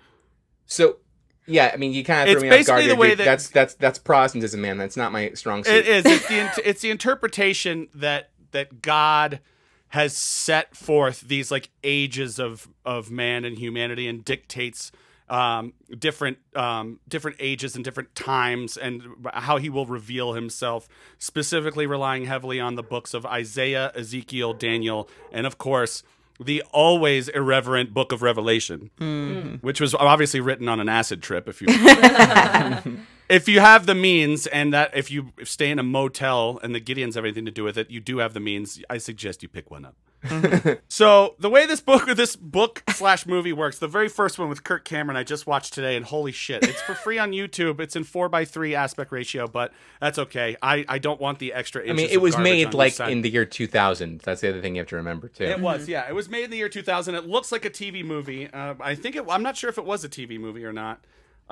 [0.73, 0.97] So,
[1.45, 2.85] yeah, I mean, you kind of threw me off guard.
[2.85, 4.77] the way that- that's that's that's Protestantism, man.
[4.77, 5.73] That's not my strong suit.
[5.73, 6.05] it is.
[6.05, 9.39] It's the it's the interpretation that that God
[9.89, 14.91] has set forth these like ages of of man and humanity and dictates
[15.29, 19.03] um different um different ages and different times and
[19.33, 20.87] how he will reveal himself
[21.19, 26.03] specifically relying heavily on the books of Isaiah, Ezekiel, Daniel, and of course
[26.39, 29.55] the always irreverent book of Revelation, mm-hmm.
[29.65, 31.47] which was obviously written on an acid trip.
[31.47, 31.67] If you
[33.29, 36.81] if you have the means, and that if you stay in a motel and the
[36.81, 38.81] Gideons have anything to do with it, you do have the means.
[38.89, 39.95] I suggest you pick one up.
[40.87, 44.49] so the way this book or this book slash movie works, the very first one
[44.49, 47.79] with Kirk Cameron, I just watched today, and holy shit, it's for free on YouTube.
[47.79, 50.55] It's in four by three aspect ratio, but that's okay.
[50.61, 51.87] I, I don't want the extra.
[51.87, 54.21] I mean, it was made like in the year 2000.
[54.21, 55.43] That's the other thing you have to remember too.
[55.43, 56.07] It was, yeah.
[56.07, 57.15] It was made in the year 2000.
[57.15, 58.49] It looks like a TV movie.
[58.51, 59.25] Uh, I think it.
[59.29, 61.03] I'm not sure if it was a TV movie or not.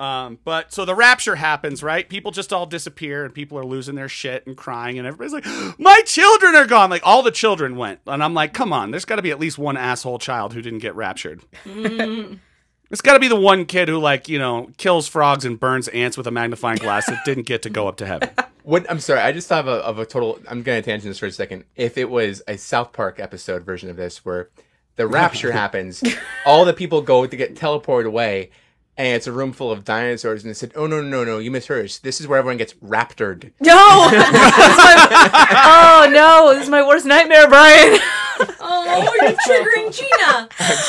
[0.02, 2.08] Um, but so the rapture happens, right?
[2.08, 5.46] People just all disappear, and people are losing their shit and crying, and everybody's like,
[5.78, 9.04] "My children are gone!" Like all the children went, and I'm like, "Come on, there's
[9.04, 13.20] got to be at least one asshole child who didn't get raptured." It's got to
[13.20, 16.30] be the one kid who, like, you know, kills frogs and burns ants with a
[16.30, 18.30] magnifying glass that didn't get to go up to heaven.
[18.64, 20.38] What I'm sorry, I just thought of a, of a total.
[20.48, 21.64] I'm going to tangent this for a second.
[21.74, 24.50] If it was a South Park episode version of this, where
[24.94, 26.00] the rapture happens,
[26.46, 28.50] all the people go to get teleported away,
[28.96, 31.38] and it's a room full of dinosaurs, and they said, "Oh no, no, no, no!
[31.38, 31.90] You misheard.
[32.02, 33.72] This is where everyone gets raptured." No.
[34.12, 37.98] My- oh no, this is my worst nightmare, Brian.
[38.58, 40.48] Oh, you're triggering Gina.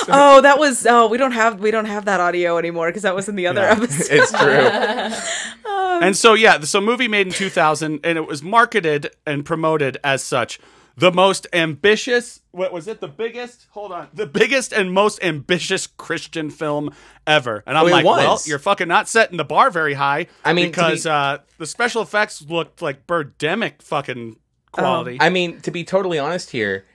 [0.10, 3.14] oh, that was oh, we don't have we don't have that audio anymore because that
[3.14, 4.08] was in the other episode.
[4.12, 5.60] It's true.
[5.66, 9.98] Oh, And so yeah, so movie made in 2000 and it was marketed and promoted
[10.04, 10.60] as such.
[10.96, 13.02] The most ambitious, what was it?
[13.02, 16.92] The biggest, hold on, the biggest and most ambitious Christian film
[17.26, 17.64] ever.
[17.66, 20.28] And I'm Oh, like, well, you're fucking not setting the bar very high.
[20.46, 24.38] I mean, because be- uh, the special effects looked like birdemic fucking
[24.72, 25.18] quality.
[25.20, 26.86] I mean, to be totally honest here,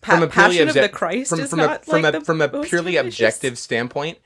[0.00, 2.14] pa- from a purely Passion of the Christ from, is from not a from like
[2.14, 3.18] a from a purely ambitious.
[3.18, 4.18] objective standpoint,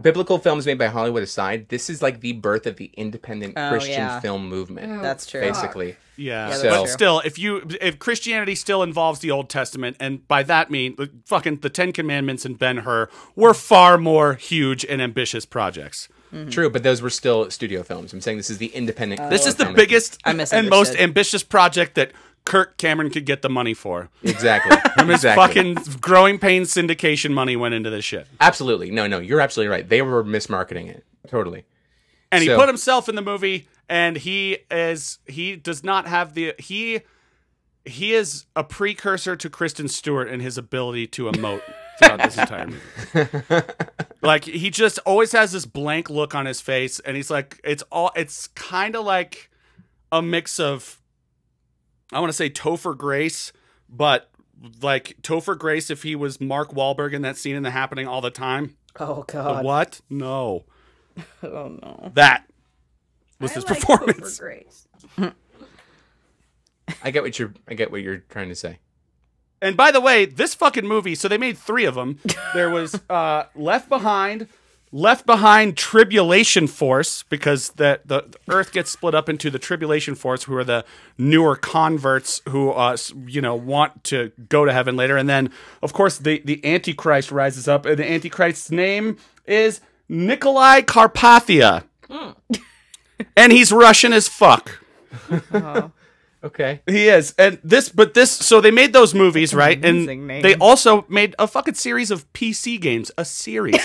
[0.00, 3.70] biblical films made by Hollywood aside, this is like the birth of the independent Oh,
[3.70, 4.20] Christian yeah.
[4.20, 4.98] film movement.
[4.98, 5.40] Oh, that's true.
[5.40, 5.96] basically.
[6.16, 10.42] Yeah, that's but still, if you if Christianity still involves the Old Testament, and by
[10.42, 15.00] that mean the fucking the Ten Commandments and Ben Hur were far more huge and
[15.00, 16.08] ambitious projects.
[16.32, 16.50] Mm-hmm.
[16.50, 18.12] True, but those were still studio films.
[18.12, 19.20] I'm saying this is the independent.
[19.20, 22.12] Oh, this is the biggest and most ambitious project that
[22.48, 24.08] Kirk Cameron could get the money for.
[24.22, 24.74] Exactly.
[25.08, 25.46] Exactly.
[25.46, 28.26] fucking growing pain syndication money went into this shit.
[28.40, 28.90] Absolutely.
[28.90, 29.88] No, no, you're absolutely right.
[29.88, 31.04] They were mismarketing it.
[31.28, 31.64] Totally.
[32.32, 36.54] And he put himself in the movie and he is he does not have the
[36.58, 37.00] he
[37.84, 41.62] he is a precursor to Kristen Stewart in his ability to emote
[41.98, 43.66] throughout this entire movie.
[44.20, 47.82] like he just always has this blank look on his face and he's like it's
[47.90, 49.50] all it's kind of like
[50.12, 51.00] a mix of
[52.12, 53.52] I want to say Topher Grace,
[53.88, 54.30] but
[54.82, 58.20] like Topher Grace if he was Mark Wahlberg in that scene in the happening all
[58.20, 58.76] the time.
[58.98, 59.64] Oh The god.
[59.64, 60.00] what?
[60.10, 60.64] No.
[61.42, 62.10] Oh no.
[62.14, 62.44] That
[63.40, 64.38] was his performance.
[64.38, 64.86] Grace.
[67.02, 67.52] I get what you're.
[67.68, 68.78] I get what you're trying to say.
[69.60, 72.20] And by the way, this fucking movie, so they made three of them.
[72.54, 74.46] There was uh, Left Behind,
[74.90, 80.14] Left Behind Tribulation Force, because the, the, the Earth gets split up into the Tribulation
[80.14, 80.84] Force, who are the
[81.18, 85.16] newer converts who, uh, you know, want to go to heaven later.
[85.16, 85.50] And then,
[85.82, 89.16] of course, the, the Antichrist rises up, and the Antichrist's name
[89.46, 91.84] is Nikolai Carpathia.
[93.36, 94.82] and he's Russian as fuck.
[96.44, 96.80] Okay.
[96.86, 98.30] He is, and this, but this.
[98.30, 99.76] So they made those movies, right?
[99.76, 100.42] amazing And name.
[100.42, 103.74] they also made a fucking series of PC games, a series,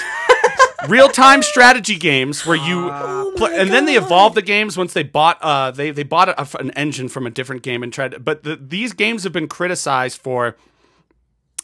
[0.88, 2.90] real time strategy games where you,
[3.38, 5.42] play, and then they evolved the games once they bought.
[5.42, 8.24] Uh, they they bought a, an engine from a different game and tried.
[8.24, 10.58] But the, these games have been criticized for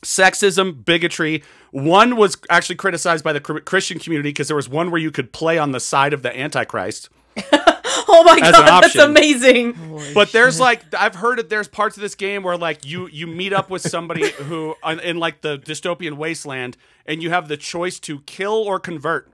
[0.03, 1.43] sexism, bigotry.
[1.71, 5.31] One was actually criticized by the Christian community because there was one where you could
[5.31, 7.09] play on the side of the Antichrist.
[8.11, 9.01] Oh my god, that's option.
[9.01, 9.77] amazing.
[10.15, 13.27] But there's like I've heard that there's parts of this game where like you you
[13.27, 17.57] meet up with somebody who in, in like the dystopian wasteland and you have the
[17.57, 19.31] choice to kill or convert.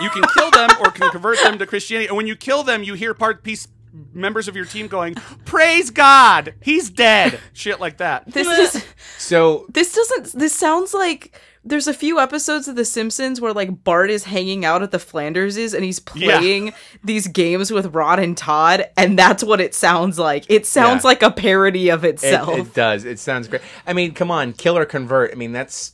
[0.00, 2.08] You can kill them or can convert them to Christianity.
[2.08, 3.68] And when you kill them, you hear part piece
[4.12, 5.14] members of your team going,
[5.44, 8.30] "Praise God, he's dead." Shit like that.
[8.32, 8.84] This is
[9.18, 13.82] So this doesn't this sounds like there's a few episodes of The Simpsons where like
[13.84, 16.38] Bart is hanging out at the Flanderses and he's Yeah.
[16.38, 16.72] playing
[17.04, 20.44] these games with Rod and Todd, and that's what it sounds like.
[20.48, 21.08] It sounds Yeah.
[21.08, 22.56] like a parody of itself.
[22.56, 23.04] it does.
[23.04, 23.62] It sounds great.
[23.86, 25.32] I mean, come on, kill or convert.
[25.32, 25.92] I mean, that's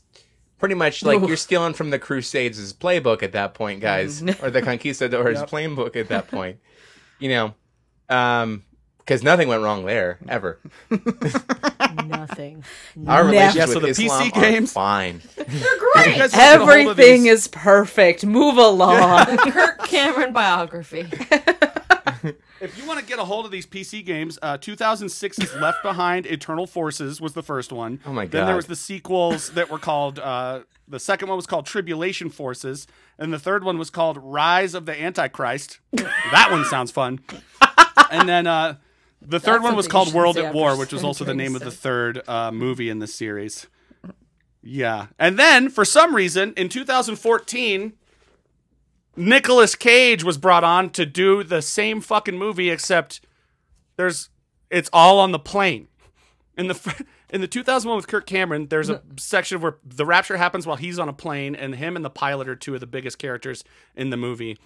[0.58, 4.62] pretty much like you're stealing from the Crusades' playbook at that point, guys, or the
[4.70, 6.58] Conquistadors' playbook at that point.
[7.18, 7.54] You know,
[8.08, 8.62] um,
[9.04, 10.58] because nothing went wrong there ever.
[12.06, 12.64] Nothing.
[13.06, 15.22] Our relationship Yeah, so with the Islam PC are games- fine.
[15.36, 15.44] You
[15.94, 18.24] guys should get a hold of Everything is perfect.
[18.24, 19.36] Move along.
[19.36, 21.06] Kirk Cameron biography.
[22.60, 26.24] If you want to get a hold of these PC games, uh, 2006's Left Behind
[26.26, 27.98] Eternal Forces was the first one.
[28.06, 28.30] Oh my god!
[28.30, 30.20] Then there was the sequels that were called.
[30.20, 32.86] Uh, the second one was called Tribulation Forces,
[33.18, 35.80] and the third one was called Rise of the Antichrist.
[35.92, 37.18] that one sounds fun.
[38.12, 38.76] And then uh,
[39.24, 41.62] the third That's one was called World at War, which was also the name of
[41.62, 43.66] the third uh, movie in the series.
[44.62, 47.94] Yeah, and then for some reason in 2014.
[49.14, 53.20] Nicolas Cage was brought on to do the same fucking movie, except
[53.96, 54.30] there's
[54.70, 55.88] it's all on the plane.
[56.56, 60.66] In the in the 2001 with Kirk Cameron, there's a section where the rapture happens
[60.66, 63.18] while he's on a plane, and him and the pilot are two of the biggest
[63.18, 63.64] characters
[63.94, 64.58] in the movie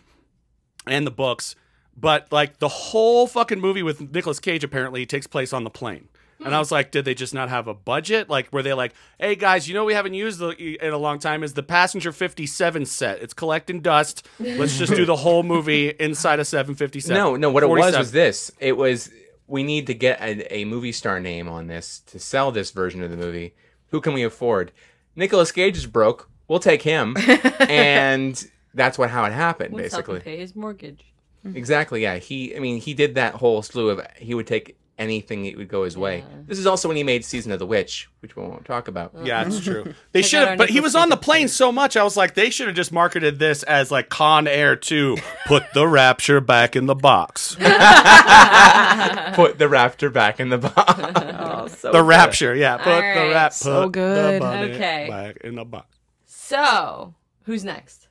[0.87, 1.57] and the books.
[1.97, 6.09] But like the whole fucking movie with Nicolas Cage apparently takes place on the plane.
[6.45, 8.29] And I was like, did they just not have a budget?
[8.29, 11.19] Like, were they like, hey guys, you know we haven't used the, in a long
[11.19, 13.23] time is the Passenger 57 set.
[13.23, 14.27] It's collecting dust.
[14.39, 17.15] Let's just do the whole movie inside a 757.
[17.15, 17.51] No, no.
[17.51, 18.53] What it was was this.
[18.61, 19.11] It was
[19.47, 23.03] we need to get a, a movie star name on this to sell this version
[23.03, 23.55] of the movie.
[23.89, 24.73] Who can we afford?
[25.15, 26.29] Nicolas Cage is broke.
[26.49, 27.17] We'll take him,
[27.61, 30.33] and that's what how it happened Let's help him basically.
[30.33, 31.13] pay his mortgage.
[31.47, 31.57] Mm-hmm.
[31.57, 32.03] Exactly.
[32.03, 32.17] Yeah.
[32.17, 32.57] He.
[32.57, 34.01] I mean, he did that whole slew of.
[34.17, 36.25] He would take anything it would go his way.
[36.47, 39.13] This is also when he made Season of the Witch, which we won't talk about.
[39.23, 39.71] Yeah, it's mm-hmm.
[39.71, 39.95] true.
[40.13, 41.97] They should have, but he was on the plane so much.
[41.97, 45.17] I was like, they should have just marketed this as like Con Air 2.
[45.47, 47.55] Put the Rapture back in the box.
[49.35, 51.23] Put the Rapture back in the box.
[51.47, 52.77] Oh, so The Rapture, yeah.
[52.77, 53.33] Put All the right.
[53.33, 53.53] rap.
[53.53, 54.43] So good.
[54.43, 55.07] The Okay.
[55.09, 55.97] Back in the box.
[56.25, 58.06] So, who's next?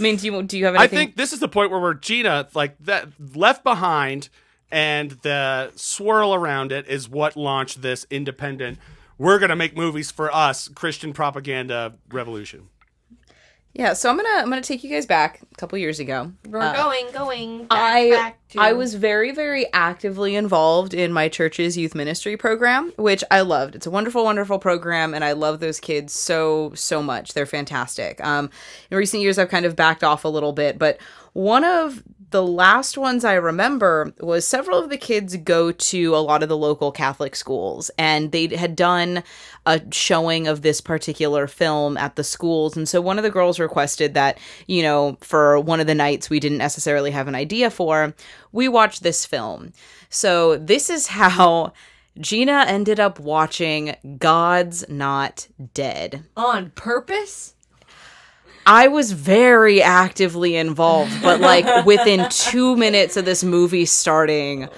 [0.00, 1.94] I mean, do you do you have I think this is the point where we're
[1.94, 4.28] Gina like that left behind,
[4.70, 8.78] and the swirl around it is what launched this independent.
[9.18, 12.68] We're gonna make movies for us Christian propaganda revolution.
[13.74, 13.92] Yeah.
[13.92, 16.32] So I'm gonna I'm gonna take you guys back a couple years ago.
[16.48, 17.66] We're going, going.
[17.66, 22.36] Back, I back to- I was very very actively involved in my church's youth ministry
[22.36, 23.74] program, which I loved.
[23.76, 27.34] It's a wonderful wonderful program, and I love those kids so so much.
[27.34, 28.22] They're fantastic.
[28.24, 28.50] Um,
[28.90, 30.98] in recent years, I've kind of backed off a little bit, but
[31.32, 36.18] one of the last ones I remember was several of the kids go to a
[36.18, 39.22] lot of the local Catholic schools, and they had done
[39.66, 42.76] a showing of this particular film at the schools.
[42.76, 46.30] And so one of the girls requested that, you know, for one of the nights
[46.30, 48.14] we didn't necessarily have an idea for,
[48.52, 49.72] we watched this film.
[50.08, 51.72] So this is how
[52.18, 56.24] Gina ended up watching God's Not Dead.
[56.36, 57.54] on purpose.
[58.66, 64.68] I was very actively involved, but like within two minutes of this movie starting,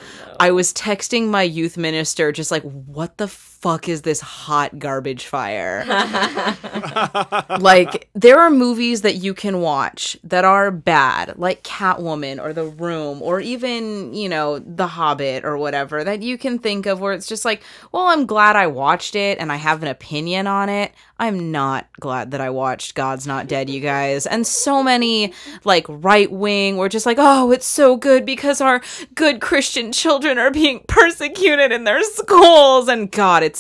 [0.41, 3.28] I was texting my youth minister, just like, what the
[3.62, 5.84] fuck is this hot garbage fire?
[7.60, 12.64] like, there are movies that you can watch that are bad, like Catwoman or The
[12.64, 17.12] Room, or even, you know, The Hobbit or whatever, that you can think of where
[17.12, 20.68] it's just like, well, I'm glad I watched it and I have an opinion on
[20.68, 20.92] it.
[21.20, 24.26] I'm not glad that I watched God's Not Dead, you guys.
[24.26, 25.32] And so many,
[25.62, 28.82] like, right wing were just like, oh, it's so good because our
[29.14, 32.88] good Christian children are being persecuted in their schools.
[32.88, 33.51] And God, it's.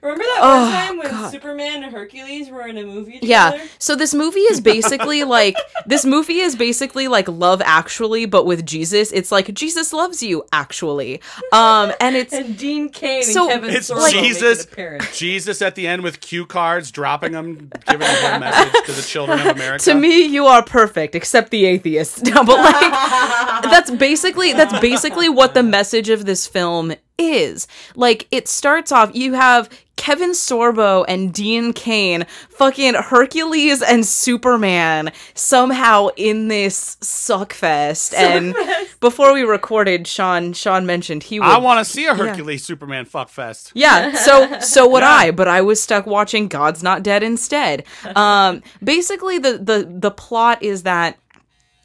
[0.00, 1.30] Remember that Oh, one time when God.
[1.30, 3.56] Superman and Hercules were in a movie together?
[3.58, 3.66] Yeah.
[3.78, 5.54] So this movie is basically like
[5.86, 9.12] this movie is basically like Love Actually, but with Jesus.
[9.12, 11.20] It's like Jesus loves you, actually.
[11.52, 15.16] Um, and it's And Dean Cain So, and Kevin It's Sorbo make Jesus, appearance.
[15.16, 19.02] Jesus at the end with cue cards, dropping them, giving a whole message to the
[19.02, 19.84] children of America.
[19.84, 25.28] to me you are perfect except the atheist no, but like that's basically that's basically
[25.28, 26.92] what the message of this film
[27.30, 29.68] is like it starts off you have
[30.02, 38.12] Kevin Sorbo and Dean Cain, fucking Hercules and Superman, somehow in this suckfest.
[38.12, 38.52] And
[39.00, 43.04] before we recorded, Sean Sean mentioned he would I want to see a Hercules Superman
[43.04, 43.70] fuck fest.
[43.74, 45.10] yeah, so so would Yeah.
[45.10, 47.84] I, but I was stuck watching God's Not Dead instead.
[48.16, 51.16] Um basically the the the plot is that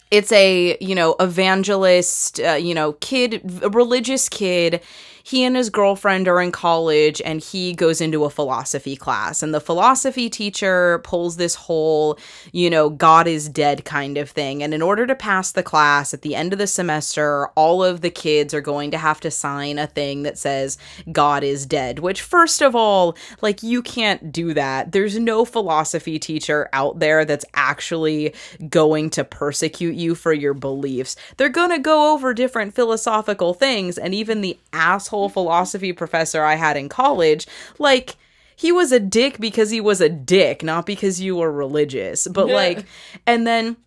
[0.10, 4.82] it's a, you know, evangelist, uh, you know, kid a religious kid
[5.28, 9.44] he and his girlfriend are in college and he goes into a philosophy class.
[9.44, 12.18] And the philosophy teacher pulls this whole
[12.54, 14.64] you know god is dead kind of thing.
[14.64, 18.00] And in order to pass the class at the end of the semester all of
[18.00, 20.78] the kids are going to have to sign a thing that says
[21.12, 24.94] god is dead which first of all like you can't do that.
[24.94, 28.34] There's no philosophy teacher out there that's actually
[28.70, 31.18] going to persecute you for your beliefs.
[31.36, 36.56] They're going to go over different philosophical things and even the asshole philosophy professor I
[36.56, 37.48] had in college,
[37.80, 38.16] like
[38.56, 42.28] he was a dick because he was a dick, not because you were religious.
[42.28, 42.86] But like
[43.26, 43.78] and then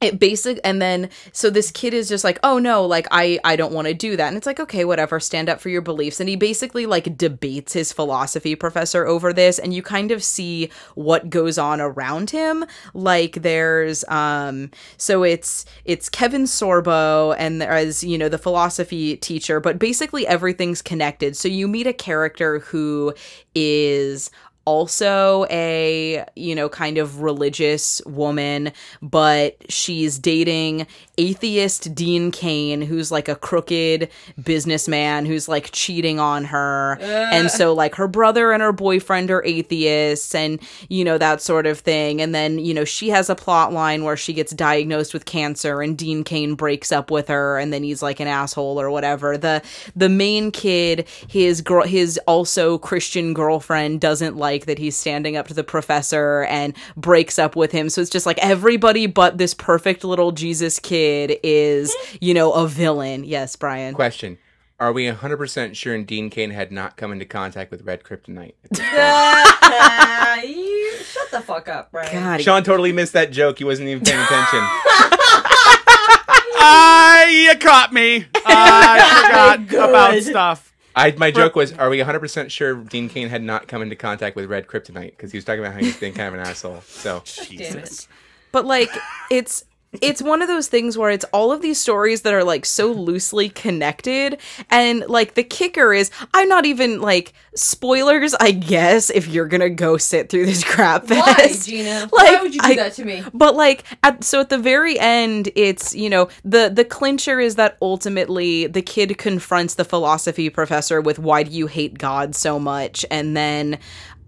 [0.00, 3.56] it basic and then so this kid is just like oh no like i i
[3.56, 4.28] don't want to do that.
[4.28, 6.20] And it's like okay whatever stand up for your beliefs.
[6.20, 10.70] And he basically like debates his philosophy professor over this and you kind of see
[10.94, 12.64] what goes on around him.
[12.94, 19.60] Like there's um so it's it's kevin sorbo and there's you know the philosophy teacher
[19.60, 21.36] but basically everything's connected.
[21.36, 23.14] So you meet a character who
[23.54, 24.30] is
[24.68, 33.10] also a you know kind of religious woman but she's dating atheist dean cain who's
[33.10, 34.10] like a crooked
[34.42, 36.98] businessman who's like cheating on her.
[37.00, 41.66] And so like her brother and her boyfriend are atheists and you know that sort
[41.66, 42.20] of thing.
[42.20, 45.82] And then you know she has a plot line where she gets diagnosed with cancer
[45.82, 49.36] and dean cain breaks up with her and then he's like an asshole or whatever.
[49.36, 49.62] The
[49.96, 55.48] the main kid his girl his also christian girlfriend doesn't like that he's standing up
[55.48, 59.54] to the professor and breaks up with him so it's just like everybody but this
[59.54, 64.38] perfect little jesus kid is you know a villain yes brian Question:
[64.80, 68.54] Are we 100 percent sure Dean Cain had not come into contact with red kryptonite?
[70.44, 72.12] You shut the fuck up, Brian.
[72.12, 73.58] God, Sean totally missed that joke.
[73.58, 74.60] He wasn't even paying attention.
[76.60, 78.26] Ah, you caught me.
[78.44, 79.88] I not good.
[79.88, 80.67] about stuff.
[80.98, 83.96] I my joke was, are we 100 percent sure Dean Cain had not come into
[83.96, 86.40] contact with red kryptonite because he was talking about how he's been kind of an
[86.40, 86.80] asshole.
[86.82, 88.08] So Jesus.
[88.52, 88.90] but like
[89.30, 89.64] it's
[90.02, 92.92] it's one of those things where it's all of these stories that are like so
[92.92, 94.38] loosely connected
[94.70, 99.70] and like the kicker is i'm not even like spoilers i guess if you're gonna
[99.70, 102.00] go sit through this crap Why, fest Gina?
[102.12, 103.24] Like, Why would you do I- that to me?
[103.32, 107.54] but like at so at the very end it's you know the the clincher is
[107.56, 112.58] that ultimately the kid confronts the philosophy professor with why do you hate god so
[112.58, 113.78] much and then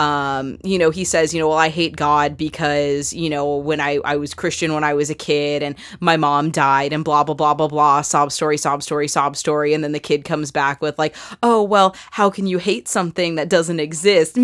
[0.01, 3.80] um you know he says you know well i hate god because you know when
[3.80, 7.22] i i was christian when i was a kid and my mom died and blah
[7.22, 9.74] blah blah blah blah sob story sob story sob story.
[9.74, 13.34] And then the kid comes back with like oh well how can you hate something
[13.36, 14.36] that doesn't exist?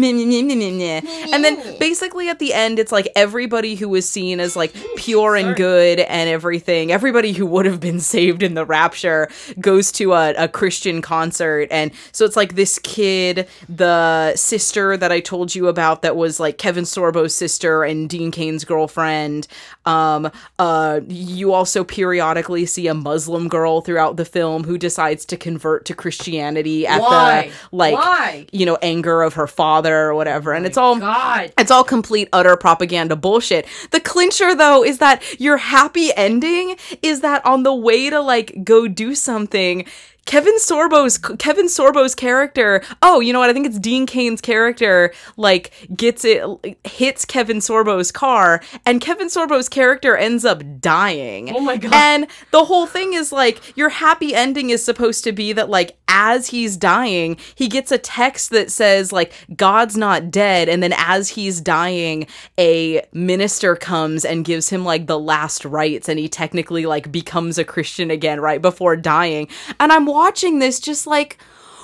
[1.32, 5.36] And then basically at the end it's like everybody who was seen as like pure
[5.36, 9.28] and good and everything everybody who would have been saved in the rapture
[9.60, 11.68] goes to a, a christian concert.
[11.70, 16.40] And so it's like this kid the sister that i told you about that was
[16.40, 19.46] like kevin sorbo's sister and dean cain's girlfriend
[19.84, 25.36] um uh you also periodically see a muslim girl throughout the film who decides to
[25.36, 27.48] convert to christianity at Why?
[27.70, 28.46] the like Why?
[28.52, 31.52] you know anger of her father or whatever and it's all God.
[31.58, 33.66] it's all complete utter propaganda bullshit.
[33.90, 38.64] The clincher though is that your happy ending is that on the way to like
[38.64, 39.86] go do something
[40.26, 42.82] Kevin Sorbo's Kevin Sorbo's character.
[43.00, 43.48] Oh, you know what?
[43.48, 45.12] I think it's Dean Cain's character.
[45.36, 46.44] Like gets it,
[46.84, 51.54] hits Kevin Sorbo's car, and Kevin Sorbo's character ends up dying.
[51.54, 51.94] Oh my God.
[51.94, 55.96] And the whole thing is like your happy ending is supposed to be that like
[56.08, 60.94] as he's dying, he gets a text that says like God's not dead, and then
[60.96, 62.26] as he's dying,
[62.58, 67.58] a minister comes and gives him like the last rites, and he technically like becomes
[67.58, 69.46] a Christian again right before dying.
[69.78, 71.38] And I'm watching this just like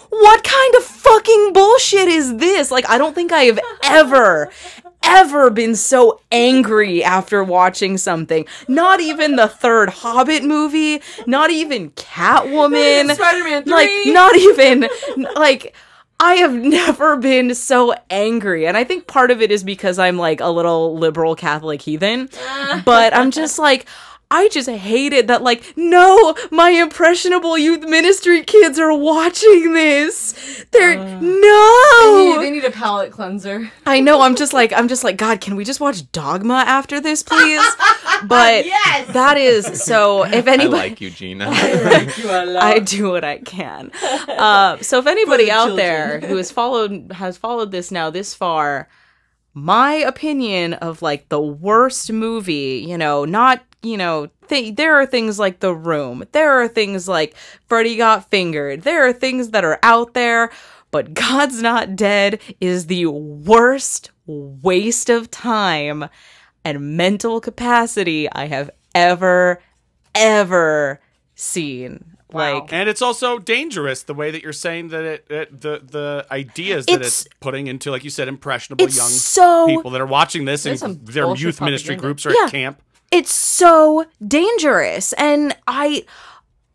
[0.09, 2.71] what kind of fucking bullshit is this?
[2.71, 4.51] Like, I don't think I have ever,
[5.03, 8.45] ever been so angry after watching something.
[8.69, 14.87] Not even the third Hobbit movie, not even Catwoman, Spider-Man like, not even,
[15.35, 15.75] like,
[16.21, 18.67] I have never been so angry.
[18.67, 22.29] And I think part of it is because I'm like a little liberal Catholic heathen.
[22.85, 23.87] But I'm just like,
[24.35, 30.65] I just hate it that, like, no, my impressionable youth ministry kids are watching this.
[30.71, 32.25] They're, They no.
[32.39, 33.71] need, they need a palate cleanser.
[33.87, 34.23] I know.
[34.23, 37.63] I'm just like, I'm just like, God, can we just watch Dogma after this, please?
[38.25, 39.13] But Yes!
[39.15, 40.23] that is so.
[40.33, 41.49] If I anybody, like you, Gina.
[41.51, 43.91] I do what I can.
[44.29, 45.77] Uh, so if anybody the out children.
[45.77, 48.89] there who has followed has followed this now this far,
[49.55, 55.07] my opinion of like the worst movie, you know, not you know, th- there are
[55.07, 57.35] things like The Room, there are things like
[57.67, 60.51] Freddy Got Fingered, there are things that are out there.
[60.91, 66.05] But God's Not Dead is the worst waste of time
[66.65, 69.61] and mental capacity I have ever,
[70.15, 71.01] ever
[71.35, 72.05] seen.
[72.33, 76.27] Like, And it's also dangerous the way that you're saying that it, it the the
[76.31, 80.07] ideas that It's- it's putting into, like you said, impressionable young so people that are
[80.07, 82.45] watching this and their youth ministry groups are Yeah.
[82.47, 82.81] at camp.
[83.13, 86.05] It's so dangerous and i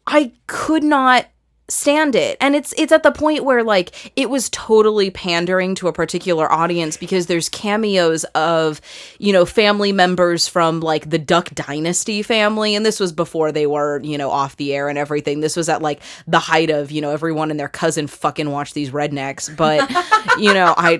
[0.06, 1.26] i could not
[1.70, 2.38] stand it.
[2.40, 6.52] And it's it's at the point where like it was totally pandering to a particular
[6.52, 8.80] audience because there's cameos of
[9.20, 13.68] you know family members from like the duck dynasty family and this was before they
[13.68, 15.42] were you know off the air and everything.
[15.42, 18.74] This was at like the height of you know everyone and their cousin fucking watch
[18.74, 19.56] these rednecks.
[19.56, 19.90] But
[20.40, 21.00] you know i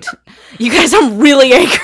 [0.58, 1.78] you guys i'm really angry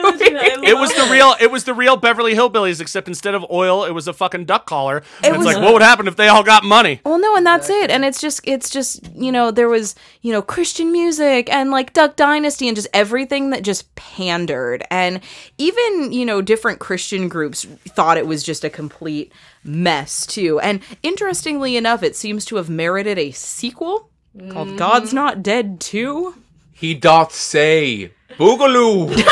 [0.62, 1.34] It was the real.
[1.40, 4.66] It was the real Beverly Hillbillies, except instead of oil, it was a fucking duck
[4.66, 5.02] collar.
[5.22, 7.00] And it's was- like, what would happen if they all got money?
[7.04, 7.90] Well, no, and that's it.
[7.90, 11.92] And it's just, it's just, you know, there was, you know, Christian music and like
[11.92, 14.84] Duck Dynasty and just everything that just pandered.
[14.90, 15.20] And
[15.58, 19.32] even, you know, different Christian groups thought it was just a complete
[19.64, 20.60] mess, too.
[20.60, 24.10] And interestingly enough, it seems to have merited a sequel
[24.50, 24.76] called mm-hmm.
[24.76, 26.34] God's Not Dead 2.
[26.72, 29.14] he doth say, Boogaloo.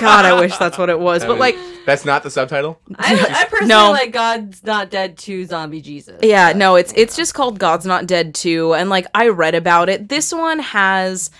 [0.00, 1.24] God, I wish that's what it was.
[1.24, 1.56] But like,
[1.86, 2.80] That's not the subtitle.
[2.96, 3.90] I, I personally No.
[3.90, 6.18] like God's Not Dead 2 Zombie Jesus.
[6.22, 9.88] Yeah, no, it's it's just called God's Not Dead 2 and like I read about
[9.88, 10.08] it.
[10.08, 11.30] This one has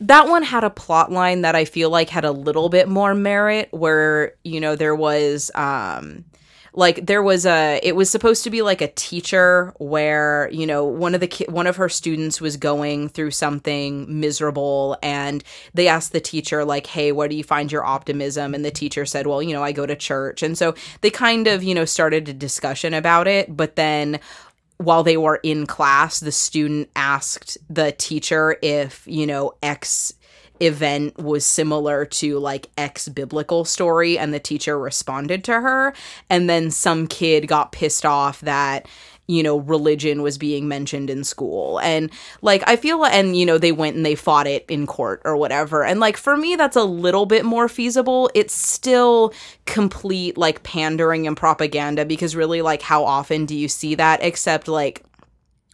[0.00, 3.14] that one had a plot line that I feel like had a little bit more
[3.14, 6.24] merit where, you know, there was um
[6.78, 10.84] like there was a it was supposed to be like a teacher where you know
[10.84, 15.42] one of the ki- one of her students was going through something miserable and
[15.74, 18.54] they asked the teacher like hey where do you find your optimism?
[18.54, 20.42] And the teacher said well you know I go to church.
[20.44, 24.20] And so they kind of you know started a discussion about it but then
[24.76, 30.12] while they were in class, the student asked the teacher if, you know, X
[30.60, 35.94] event was similar to like X biblical story, and the teacher responded to her.
[36.28, 38.86] And then some kid got pissed off that
[39.28, 41.78] you know religion was being mentioned in school.
[41.80, 42.10] And
[42.42, 45.36] like i feel and you know they went and they fought it in court or
[45.36, 45.84] whatever.
[45.84, 48.30] And like for me that's a little bit more feasible.
[48.34, 49.32] It's still
[49.66, 54.22] complete like pandering and propaganda because really like how often do you see that?
[54.22, 55.04] Except like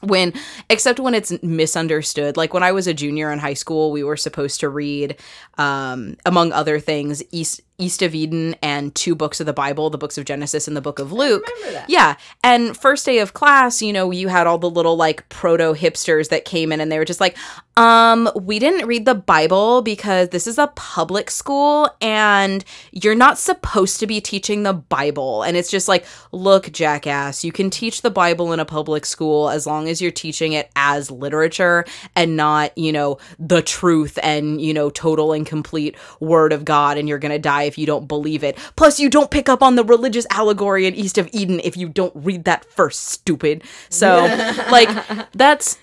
[0.05, 0.33] when
[0.71, 2.37] except when it's misunderstood.
[2.37, 5.17] Like when i was a junior in high school we were supposed to read
[5.59, 9.99] um among other things east east of eden and two books of the bible the
[9.99, 11.45] books of genesis and the book of luke.
[11.89, 12.17] yeah.
[12.45, 16.29] And first day of class you know you had all the little like proto hipsters
[16.29, 17.37] that came in and they were just like
[17.77, 23.39] um we didn't read the bible because this is a public school and you're not
[23.39, 25.43] supposed to be teaching the bible.
[25.43, 29.51] And it's just like look jackass you can teach the bible in a public school
[29.51, 34.61] as long as you're teaching it as literature and not you know the truth and
[34.61, 38.07] you know total and complete word of god and you're gonna die if you don't
[38.07, 38.57] believe it.
[38.77, 41.89] Plus you don't pick up on the religious allegory in east of eden if you
[41.89, 43.63] don't read that first stupid.
[43.89, 44.25] So
[44.71, 44.89] like
[45.33, 45.79] that's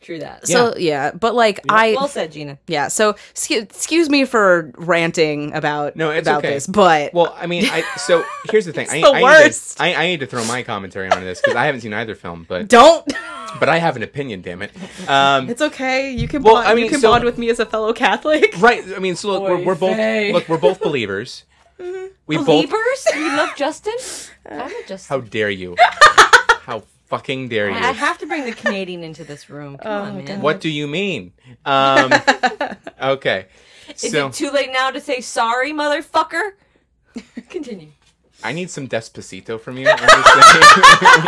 [0.00, 0.46] True that.
[0.48, 2.58] so yeah, but like I well said, Gina.
[2.66, 6.54] yeah, so excuse, excuse me for ranting about No, it's about okay.
[6.54, 8.88] this, but Well, I mean, I so here's the thing.
[8.90, 9.76] I, the I Need worst.
[9.76, 12.14] to, I, I need to throw my commentary on this because I haven't seen either
[12.14, 13.06] film, but don't.
[13.60, 14.40] but I have an opinion.
[14.40, 14.70] Damn it.
[15.08, 16.10] Um, It's okay.
[16.12, 17.92] You can Well, bond, I mean, you can so- bond with me as a fellow
[17.92, 18.54] Catholic.
[18.58, 18.82] right.
[18.96, 19.98] I mean, so look, we're, we're both
[20.32, 21.44] look, we're both believers.
[22.26, 22.46] We both.
[22.46, 23.06] Believers?
[23.14, 23.94] You love Justin?
[24.50, 25.14] I'm a Justin.
[25.14, 25.76] How dare you?
[26.62, 27.76] How fucking dare you?
[27.76, 29.76] I have to bring the Canadian into this room.
[29.76, 30.40] Come on, man.
[30.40, 31.32] What do you mean?
[31.66, 32.10] Um,
[33.02, 33.46] okay.
[34.02, 36.52] Is So it too late now to say sorry, motherfucker?
[37.50, 37.88] Continue.
[38.42, 39.86] I need some Despacito from you.
[39.90, 41.26] I'm just saying.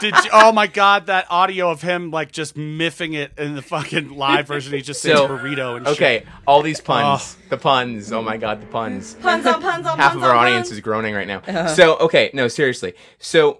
[0.00, 3.62] Did you, oh my god, that audio of him like just miffing it in the
[3.62, 4.72] fucking live version.
[4.72, 5.96] He just says So, burrito and shit.
[5.96, 8.12] okay, all these puns, the puns.
[8.12, 9.14] Oh my god, the puns.
[9.16, 10.00] Puns on puns on puns.
[10.00, 10.76] half puns of our on audience puns.
[10.78, 11.66] is groaning right now.
[11.74, 12.94] So okay, no, seriously.
[13.18, 13.58] So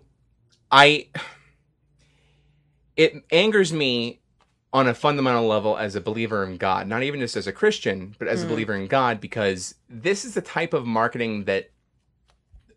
[0.71, 1.09] I
[2.97, 4.21] it angers me
[4.73, 8.15] on a fundamental level as a believer in God, not even just as a Christian,
[8.19, 11.71] but as a believer in God, because this is the type of marketing that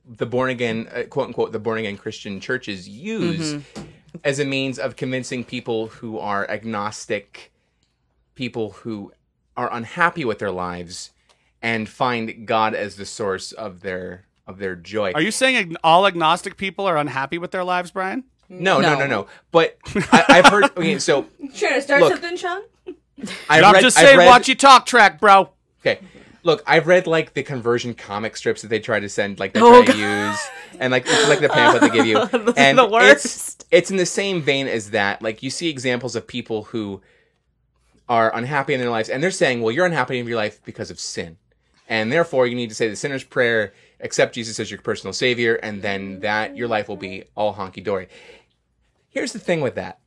[0.05, 3.61] the born again, uh, quote unquote, the born again Christian churches use
[4.23, 7.51] as a means of convincing people who are agnostic,
[8.35, 9.11] people who
[9.57, 11.11] are unhappy with their lives,
[11.61, 15.11] and find God as the source of their of their joy.
[15.13, 18.23] Are you saying ag- all agnostic people are unhappy with their lives, Brian?
[18.49, 18.99] no, no, No.
[18.99, 19.27] no, no.
[19.51, 19.77] But
[20.11, 20.65] I, I've heard.
[20.77, 21.23] Okay, so
[21.55, 22.11] Trying to start Look.
[22.13, 22.61] something, Sean?
[23.49, 25.49] I've I'm just saying, read- watch your talk track, bro.
[25.81, 25.99] Okay.
[26.43, 29.61] Look, I've read like the conversion comic strips that they try to send, like they
[29.61, 30.39] Oh, try to use,
[30.79, 32.17] and like it's like the pamphlet they give you,
[32.57, 33.65] and the it's worst.
[33.69, 35.21] it's in the same vein as that.
[35.21, 36.99] Like you see examples of people who
[38.09, 40.89] are unhappy in their lives, and they're saying, "Well, you're unhappy in your life because
[40.89, 41.37] of sin,
[41.87, 43.73] and therefore you need to say the sinner's prayer,
[44.03, 47.83] accept Jesus as your personal savior, and then that your life will be all honky
[47.83, 48.07] dory."
[49.09, 49.99] Here's the thing with that.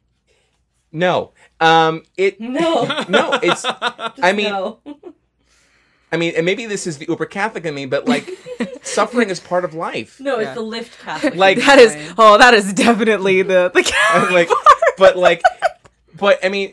[0.93, 2.85] No, um, it No.
[3.09, 3.65] no, it's.
[3.69, 4.79] I mean, no.
[6.13, 8.31] I mean, and maybe this is the uber Catholic in me, but like,
[8.83, 10.21] suffering is part of life.
[10.21, 10.47] No, Yeah.
[10.47, 11.35] it's the lift Catholic.
[11.35, 14.49] Like- that is oh, that is definitely the the Catholic.
[14.49, 14.59] like,
[14.97, 15.43] but like,
[16.17, 16.73] but I mean,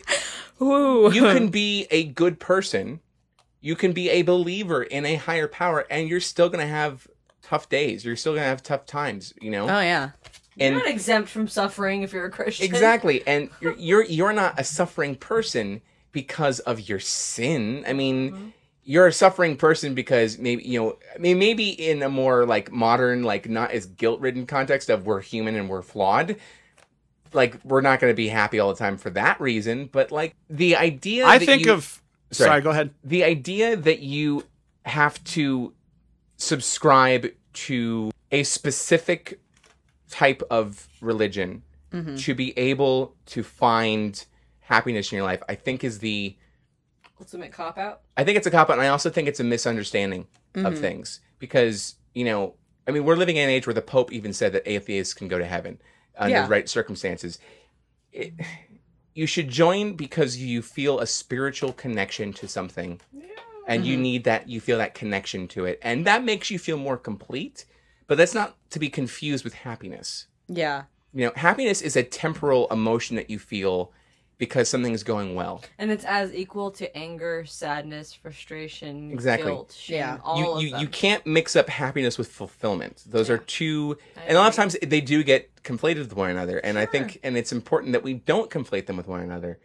[0.62, 1.10] Ooh.
[1.12, 3.00] you can be a good person,
[3.62, 7.08] you can be a believer in a higher power, and you're still gonna have
[7.52, 8.06] tough days.
[8.06, 9.64] You're still gonna have tough times, you know.
[9.64, 10.12] Oh yeah.
[10.56, 12.66] You're and not exempt from suffering if you're a Christian.
[12.66, 15.82] exactly, and you're, you're you're not a suffering person
[16.14, 17.84] because of your sin.
[17.88, 18.32] I mean.
[18.32, 18.48] Mm-hmm.
[18.84, 20.98] You're a suffering person because maybe you know.
[21.14, 25.22] I mean, maybe in a more like modern, like not as guilt-ridden context of we're
[25.22, 26.36] human and we're flawed.
[27.32, 29.86] Like we're not going to be happy all the time for that reason.
[29.86, 32.02] But like the idea, I that think you- of.
[32.32, 32.60] Sorry.
[32.62, 32.90] go ahead.
[33.04, 34.46] the idea that you
[34.84, 35.74] have to
[36.38, 39.40] subscribe to a specific
[40.10, 42.16] type of religion mm-hmm.
[42.16, 44.26] to be able to find
[44.60, 46.36] happiness in your life, I think is the
[47.20, 48.02] Ultimate cop out.
[48.18, 50.26] I think it's a cop out, and I also think it's a misunderstanding
[50.56, 50.82] of mm-hmm.
[50.82, 52.56] things because you know,
[52.88, 55.28] I mean, we're living in an age where the Pope even said that atheists can
[55.28, 55.80] go to heaven
[56.18, 56.44] under Yeah.
[56.44, 57.38] the right circumstances.
[58.12, 58.34] It,
[59.14, 63.00] you should join because you feel a spiritual connection to something,
[63.72, 64.04] and you mm-hmm.
[64.04, 64.50] need that.
[64.50, 67.66] You feel that connection to it, and that makes you feel more complete.
[68.08, 70.84] But that's not to be confused with happiness Yeah.
[71.14, 73.94] you know happiness is a temporal emotion that you feel
[74.38, 75.64] because something's going well.
[75.78, 79.52] And it's as equal to anger, sadness, frustration, Exactly.
[79.52, 80.18] guilt, shame, Yeah.
[80.24, 80.82] all you of you, them.
[80.82, 83.04] you can't mix up happiness with fulfillment.
[83.06, 86.58] Those are two, and a lot of times they do get conflated with one another.
[86.58, 89.60] And I think, and it's important that we don't conflate them with one another.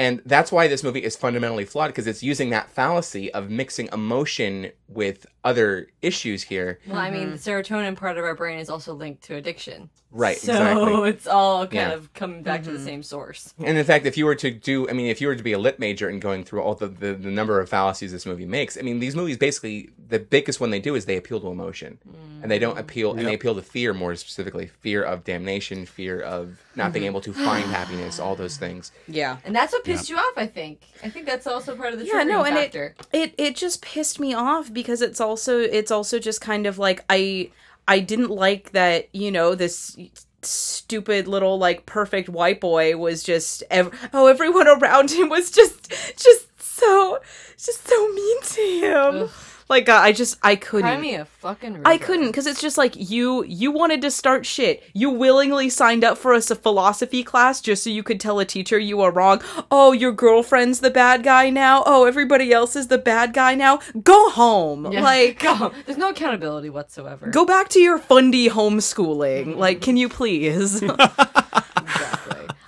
[0.00, 3.90] And that's why this movie is fundamentally flawed because it's using that fallacy of mixing
[3.92, 6.78] emotion with other issues here.
[6.86, 9.90] Well, I mean, the serotonin part of our brain is also linked to addiction.
[10.12, 11.08] Right, So exactly.
[11.08, 11.92] it's all kind Yeah.
[11.92, 12.86] of coming back to the mm-hmm.
[12.86, 13.54] same source.
[13.58, 15.52] And in fact, if you were to do, I mean, if you were to be
[15.52, 18.44] a lit major and going through all the, the, the number of fallacies this movie
[18.44, 21.48] makes, I mean, these movies basically, the biggest one they do is they appeal to
[21.48, 21.98] emotion.
[22.42, 22.80] And they don't mm.
[22.80, 27.04] appeal, and they appeal to fear more specifically fear of damnation, fear of not being
[27.04, 27.10] mm-hmm.
[27.10, 28.92] able to find happiness, all those things.
[29.06, 29.36] Yeah.
[29.44, 30.82] And that's what pissed you off, I think.
[31.02, 32.94] I think that's also part of the yeah no and factor.
[33.12, 36.78] it, it it just pissed me off because it's also it's also just kind of
[36.78, 37.50] like i
[37.88, 39.96] i didn't like that you know this
[40.42, 45.90] stupid little like perfect white boy was just ev- oh everyone around him was just
[46.16, 47.18] just so
[47.58, 49.28] just so mean to him
[49.70, 51.82] like uh, i just i couldn't Cry me a fucking river.
[51.86, 54.82] I couldn't because it's just like you you wanted to start shit.
[54.92, 58.44] You willingly signed up for us a philosophy class just so you could tell a
[58.44, 59.40] teacher you were wrong.
[59.70, 61.82] Oh, your girlfriend's the bad guy now.
[61.86, 63.80] Oh, everybody else is the bad guy now.
[64.02, 64.92] Go home.
[64.92, 65.02] Yeah.
[65.02, 65.72] Like Go.
[65.86, 67.28] There's no accountability whatsoever.
[67.28, 69.56] go back to your fundy homeschooling.
[69.56, 70.82] Like can you please?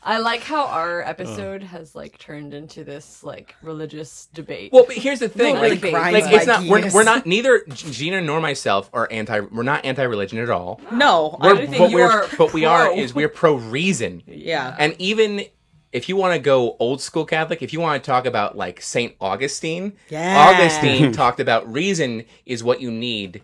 [0.02, 0.14] Exactly.
[0.14, 4.72] I like how our episode has like turned into this like religious debate.
[4.72, 6.94] Well, but here's the thing, really like, grinds like my it's not we're, gears.
[6.94, 10.80] we're not neither Gina nor myself are anti we're not anti religion at all.
[10.92, 11.38] no.
[11.40, 12.96] We're, think what you we're are what we are pro.
[12.98, 14.22] is we're pro reason.
[14.26, 14.74] yeah.
[14.78, 15.44] And even
[15.92, 18.80] if you want to go old school Catholic, if you want to talk about like
[18.80, 20.48] Saint Augustine, Yeah.
[20.50, 23.42] Augustine talked about reason is what you need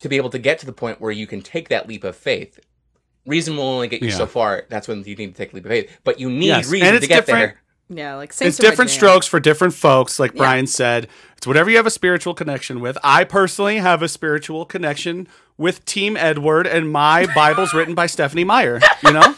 [0.00, 2.14] to be able to get to the point where you can take that leap of
[2.14, 2.60] faith.
[3.26, 4.14] Reason will only get you Yeah.
[4.16, 4.64] so far.
[4.68, 5.90] That's when you need to take a leap of faith.
[6.04, 7.54] But you need Yes, reason and to get different.
[7.88, 7.96] there.
[7.98, 11.08] yeah, like It's Saints are different strokes for different folks, like Brian said.
[11.36, 12.96] It's whatever you have a spiritual connection with.
[13.02, 15.26] I personally have a spiritual connection
[15.58, 18.80] with Team Edward, and my Bible's written by Stephenie Meyer.
[19.02, 19.34] You know,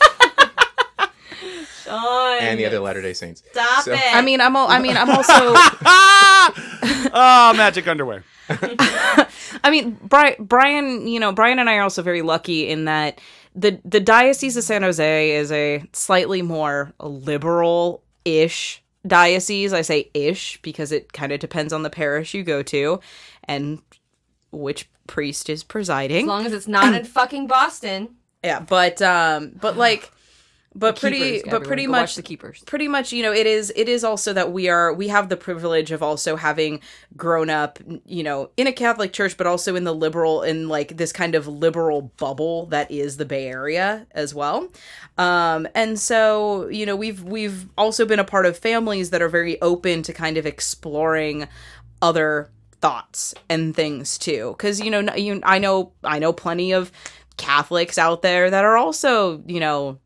[1.84, 3.42] Sean, And the other Latter Day Saints.
[3.52, 4.00] Stop So- it.
[4.14, 5.32] I mean, I'm al- I mean, I'm also
[7.14, 8.24] oh, magic underwear.
[8.50, 13.20] I mean, Brian, Brian, you know, Brian and I are also very lucky in that
[13.58, 19.72] the the Diocese of San Jose is a slightly more liberal ish diocese.
[19.72, 23.00] I say ish because it kind of depends on the parish you go to
[23.44, 23.80] and
[24.52, 26.24] which priest is presiding.
[26.24, 28.16] as long as it's not in fucking Boston.
[28.44, 30.10] yeah, but um, but like,
[30.74, 32.62] but pretty, Keepers, but everyone, pretty go much the keepers.
[32.64, 35.36] pretty much you know it is it is also that we are we have the
[35.36, 36.80] privilege of also having
[37.16, 40.96] grown up you know in a catholic church but also in the liberal in like
[40.96, 44.68] this kind of liberal bubble that is the bay area as well.
[45.16, 49.28] Um and so you know we've we've also been a part of families that are
[49.28, 51.48] very open to kind of exploring
[52.02, 52.50] other
[52.80, 54.54] thoughts and things too.
[54.56, 56.92] Because you know you i know i know plenty of
[57.36, 59.98] catholics out there that are also you know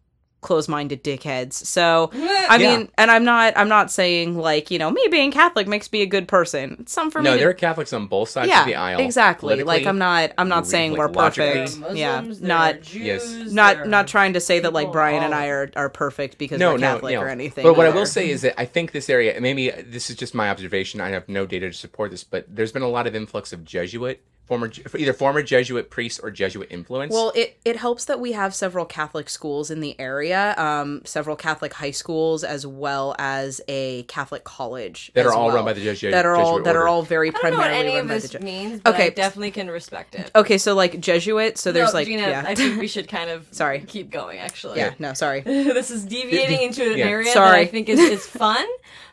[0.43, 2.76] close-minded dickheads so i Yeah.
[2.76, 6.03] mean and i'm not i'm not saying like you know me being catholic makes me
[6.03, 8.49] a good person it's something for No, me No, there are Catholics on both sides
[8.49, 9.01] yeah of the aisle.
[9.01, 11.61] exactly like i'm not i'm not saying like, we're logically.
[11.62, 13.03] perfect yeah Muslims, there not are Jews,
[13.36, 13.53] Yes.
[13.53, 16.72] not not trying to say that like brian and i are, are perfect because no,
[16.74, 17.20] we're catholic no.
[17.22, 20.11] or anything But what I will say is that I think this area, maybe this
[20.11, 21.01] is just my observation.
[21.01, 23.64] I have no data to support this, but there's been a lot of influx of
[23.64, 24.20] Jesuit,
[24.53, 27.12] former either former Jesuit priests or Jesuit influence.
[27.12, 31.36] Well, it, it helps that we have several Catholic schools in the area, um, several
[31.36, 35.72] Catholic high schools, as well as a Catholic college That are as all run by
[35.72, 37.78] the Jesu- that are all Jesuit that are all very I don't know what primarily
[37.86, 39.07] any run of by the this Je- means, but Okay.
[39.07, 40.30] I definitely can respect it.
[40.34, 43.30] Okay, so like Jesuit, so there's No, like Gina, yeah, I think we should kind
[43.30, 43.80] of Sorry.
[43.80, 44.38] keep going.
[44.38, 45.40] Actually, yeah, no, sorry.
[45.46, 47.07] this is deviating into an Yeah.
[47.07, 47.61] area that Sorry.
[47.61, 48.66] I think is, is fun,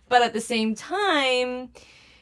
[0.09, 1.69] but at the same time,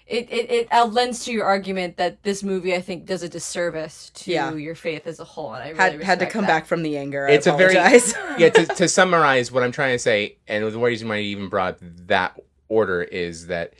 [0.07, 3.29] it, it, it uh, lends to your argument that this movie, I think, does a
[3.29, 4.53] disservice to Yeah.
[4.53, 5.53] your faith as a whole.
[5.53, 6.47] And I really Had had to come that.
[6.47, 7.27] back from the anger.
[7.27, 8.13] It's a very apologize.
[8.37, 8.49] yeah.
[8.49, 11.77] To, to summarize what I'm trying to say, and the reason why I even brought
[12.07, 12.39] that
[12.69, 13.73] order is that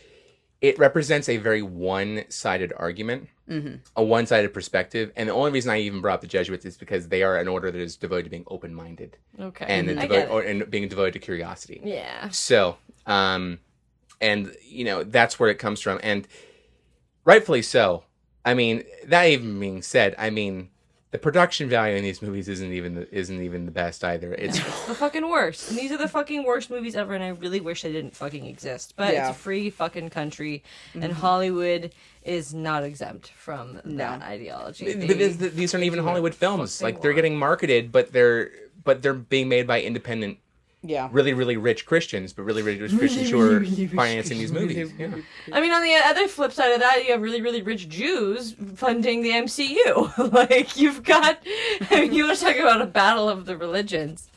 [0.59, 3.75] it represents a very one-sided argument, Mm-hmm.
[3.95, 7.07] a one-sided perspective, and the only reason I even brought up the Jesuits is because
[7.07, 10.25] they are an order that is devoted to being open-minded Okay, and, I devoted, get
[10.25, 10.31] it.
[10.31, 11.79] or, and being devoted to curiosity.
[11.81, 12.27] yeah.
[12.27, 12.75] So,
[13.05, 13.59] um,
[14.21, 16.27] and you know that's where it comes from, and
[17.25, 18.03] rightfully so.
[18.45, 20.69] I mean, that even being said, I mean,
[21.11, 24.33] the production value in these movies isn't even the, isn't even the best either.
[24.33, 25.69] It's the fucking worst.
[25.69, 28.45] And these are the fucking worst movies ever, and I really wish they didn't fucking
[28.45, 28.93] exist.
[28.95, 29.29] But Yeah.
[29.29, 30.63] it's a free fucking country,
[30.93, 31.13] and mm-hmm.
[31.13, 34.85] Hollywood is not exempt from that ideology.
[34.85, 36.81] but They- this- these aren't even Hollywood films.
[36.81, 37.15] Like they're want.
[37.17, 38.51] getting marketed, but they're
[38.83, 40.37] but they're being made by independent
[40.83, 41.09] Yeah.
[41.11, 44.91] really, really rich Christians, but really, really rich Christians who are financing these movies.
[44.97, 45.15] Yeah.
[45.51, 48.55] I mean, on the other flip side of that, you have really, really rich Jews
[48.75, 50.31] funding the MCU.
[50.33, 51.39] like, you've got.
[51.89, 54.29] I mean, you want to talk about a battle of the religions.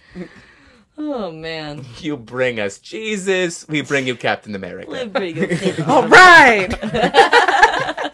[0.98, 1.84] Oh, man.
[1.98, 4.90] You bring us Jesus, we bring you Captain America.
[4.90, 8.10] Live big and All right.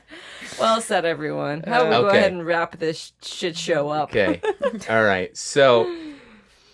[0.58, 1.62] Well said, everyone.
[1.64, 4.10] How about we go ahead and wrap this shit show up?
[4.10, 4.40] Okay.
[4.88, 5.36] All right.
[5.36, 5.84] So,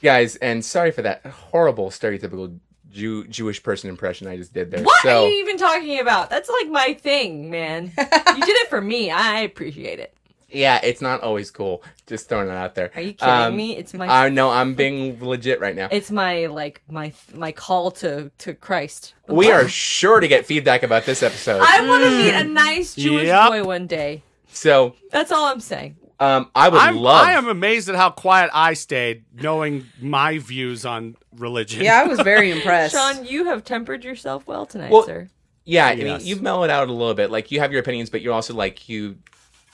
[0.02, 2.58] guys, and sorry for that horrible stereotypical
[2.90, 4.82] Jew- Jewish person impression I just did there.
[4.84, 6.28] What so, are you even talking about?
[6.28, 7.84] That's like my thing, man.
[7.98, 8.04] you
[8.44, 9.10] did it for me.
[9.10, 10.14] I appreciate it.
[10.50, 11.82] yeah, it's not always cool.
[12.06, 12.90] Just throwing it out there.
[12.94, 13.74] Are you kidding Um, me?
[13.78, 15.88] It's my Uh, no, I'm being legit right now.
[15.90, 19.14] it's my like my my call to to Christ.
[19.28, 21.62] We are sure to get feedback about this episode.
[21.64, 23.48] I want to meet a nice Jewish Yep.
[23.48, 24.22] boy one day.
[24.54, 25.96] So, That's all I'm saying.
[26.22, 27.26] Um, I would I'm, love.
[27.26, 31.82] I am amazed at how quiet I stayed, knowing my views on religion.
[31.82, 32.94] Yeah, I was very impressed.
[32.94, 35.28] Sean, you have tempered yourself well tonight, Well, sir.
[35.64, 37.30] Yeah, I mean, you've mellowed out a little bit.
[37.30, 39.16] Like you have your opinions, but you're also like you,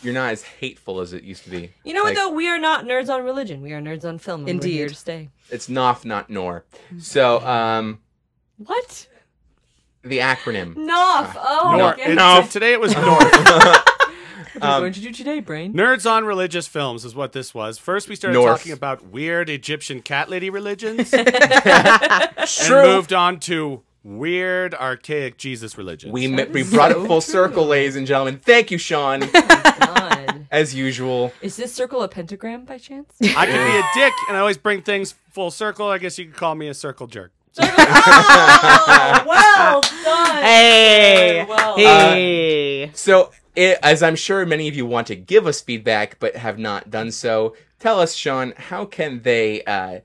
[0.03, 1.73] you're not as hateful as it used to be.
[1.85, 2.31] You know what though?
[2.31, 3.61] We are not nerds on religion.
[3.61, 4.41] We are nerds on film.
[4.41, 4.69] And Indeed.
[4.71, 5.29] We're here to stay.
[5.51, 6.65] It's Nof, not Nor.
[6.99, 8.01] So, um,
[8.59, 9.07] What?
[10.03, 10.75] the acronym.
[10.77, 11.35] Nof.
[11.37, 13.85] Oh, Nor- my it- today it was North.
[14.61, 15.73] What are you going um, to do today, brain?
[15.73, 17.79] Nerds on religious films is what this was.
[17.79, 18.59] First, we started North.
[18.59, 21.21] talking about weird Egyptian cat lady religions, True.
[21.23, 26.13] and moved on to weird archaic Jesus religions.
[26.13, 28.39] We mi- we brought it full circle, ladies and gentlemen.
[28.39, 30.47] Thank you, Sean, oh God.
[30.51, 31.33] as usual.
[31.43, 33.15] Is this circle a pentagram by chance?
[33.23, 35.89] I can be a dick, and I always bring things full circle.
[35.89, 37.33] I guess you could call me a circle jerk.
[37.61, 40.43] Oh, well done.
[40.43, 41.45] Hey.
[41.49, 41.77] Well.
[41.77, 42.91] Hey.
[42.95, 46.59] So, it, as I'm sure many of you want to give us feedback but have
[46.59, 50.01] not done so, tell us, Sean, how can they uh,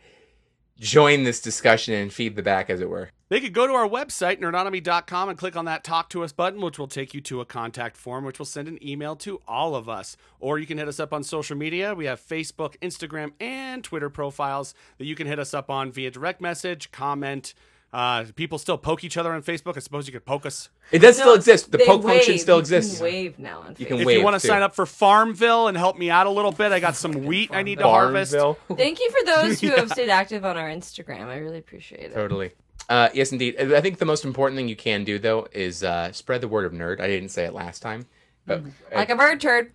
[0.79, 3.09] join this discussion and feed the back, as it were?
[3.33, 6.61] They could go to our website, nerdonomy.com, and click on that Talk to Us button,
[6.61, 9.75] which will take you to a contact form, which will send an email to all
[9.75, 10.15] of us.
[10.39, 11.95] Or you can hit us up on social media.
[11.95, 16.11] We have Facebook, Instagram, and Twitter profiles that you can hit us up on via
[16.11, 17.55] direct message, comment.
[17.91, 19.77] Uh, people still poke each other on Facebook.
[19.77, 20.69] I suppose you could poke us.
[20.91, 21.71] It does still exist.
[21.71, 22.39] The they poke function wave.
[22.39, 22.97] still You exists.
[22.97, 24.01] Can wave now on You can Facebook.
[24.01, 24.47] If wave you want to too.
[24.47, 27.49] sign up for Farmville and help me out a little bit, I got some wheat
[27.51, 28.31] I need to harvest.
[28.31, 28.59] Farmville.
[28.77, 31.29] Thank you for those who have stayed active on our Instagram.
[31.29, 32.13] I really appreciate it.
[32.13, 32.51] Totally.
[32.89, 33.59] Uh, yes, indeed.
[33.59, 36.65] I think the most important thing you can do, though, is uh, spread the word
[36.65, 36.99] of nerd.
[36.99, 38.05] I didn't say it last time,
[38.45, 39.71] but uh, Like a bird turd.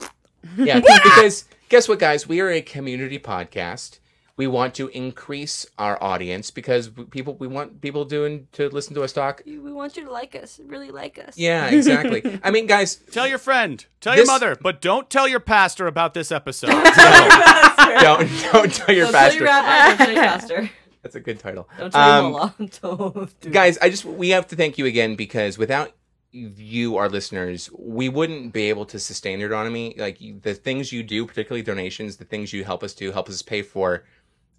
[0.57, 2.29] yeah, because guess what, guys?
[2.29, 3.99] We are a community podcast.
[4.37, 8.95] We want to increase our audience because we- people we want people doing to listen
[8.95, 9.43] to us talk.
[9.45, 11.37] We want you to like us, really like us.
[11.37, 12.39] Yeah, exactly.
[12.45, 15.89] I mean, guys, Tell your friend, tell This- your mother, but don't tell your pastor
[15.89, 16.69] about this episode.
[16.71, 19.39] don't don't tell your Don't tell pastor.
[19.39, 20.71] your rabbi, don't tell your pastor.
[21.03, 21.69] That's a good title.
[21.79, 22.55] Don't tell Um, your mullah.
[22.83, 25.93] Don't do guys i just we have to thank you again because without
[26.33, 31.25] you our listeners we wouldn't be able to sustain Nerdonomy like the things you do
[31.27, 34.05] particularly donations the things you help us do help us pay for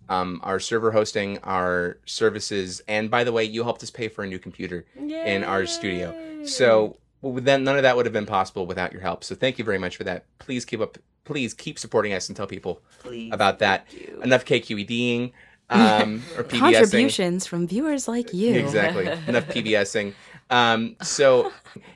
[0.09, 4.23] um, our server hosting our services and by the way you helped us pay for
[4.23, 6.43] a new computer in our studio.
[6.45, 9.23] So well, then none of that would have been possible without your help.
[9.23, 10.25] So thank you very much for that.
[10.39, 13.85] Please keep up please keep supporting us and tell people Please, about that.
[14.23, 15.31] enough kqeding
[15.69, 16.59] um, or PBSing.
[16.59, 18.55] Contributions from viewers like you.
[18.55, 19.07] Exactly.
[19.27, 20.13] Enough PBSing.
[20.49, 21.51] Um, so,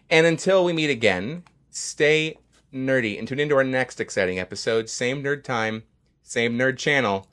[0.10, 2.38] and until we meet again, stay
[2.74, 4.90] nerdy and tune into our next exciting episode.
[4.90, 5.84] Same nerd time,
[6.22, 7.28] same nerd channel,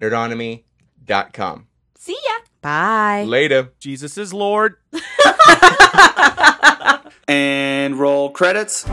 [0.00, 1.66] nerdonomy.com.
[1.98, 2.34] See ya.
[2.62, 3.24] Bye.
[3.26, 3.72] Later.
[3.78, 4.76] Jesus is Lord.
[7.28, 8.84] And roll credits.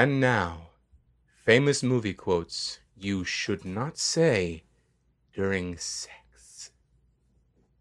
[0.00, 0.68] And now,
[1.44, 4.62] famous movie quotes you should not say
[5.34, 6.70] during sex.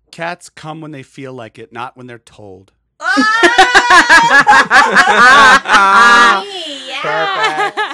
[0.10, 2.74] Cats come when they feel like it, not when they're told.
[3.00, 3.14] Oh!
[6.88, 7.72] yeah.
[7.76, 7.87] Perfect.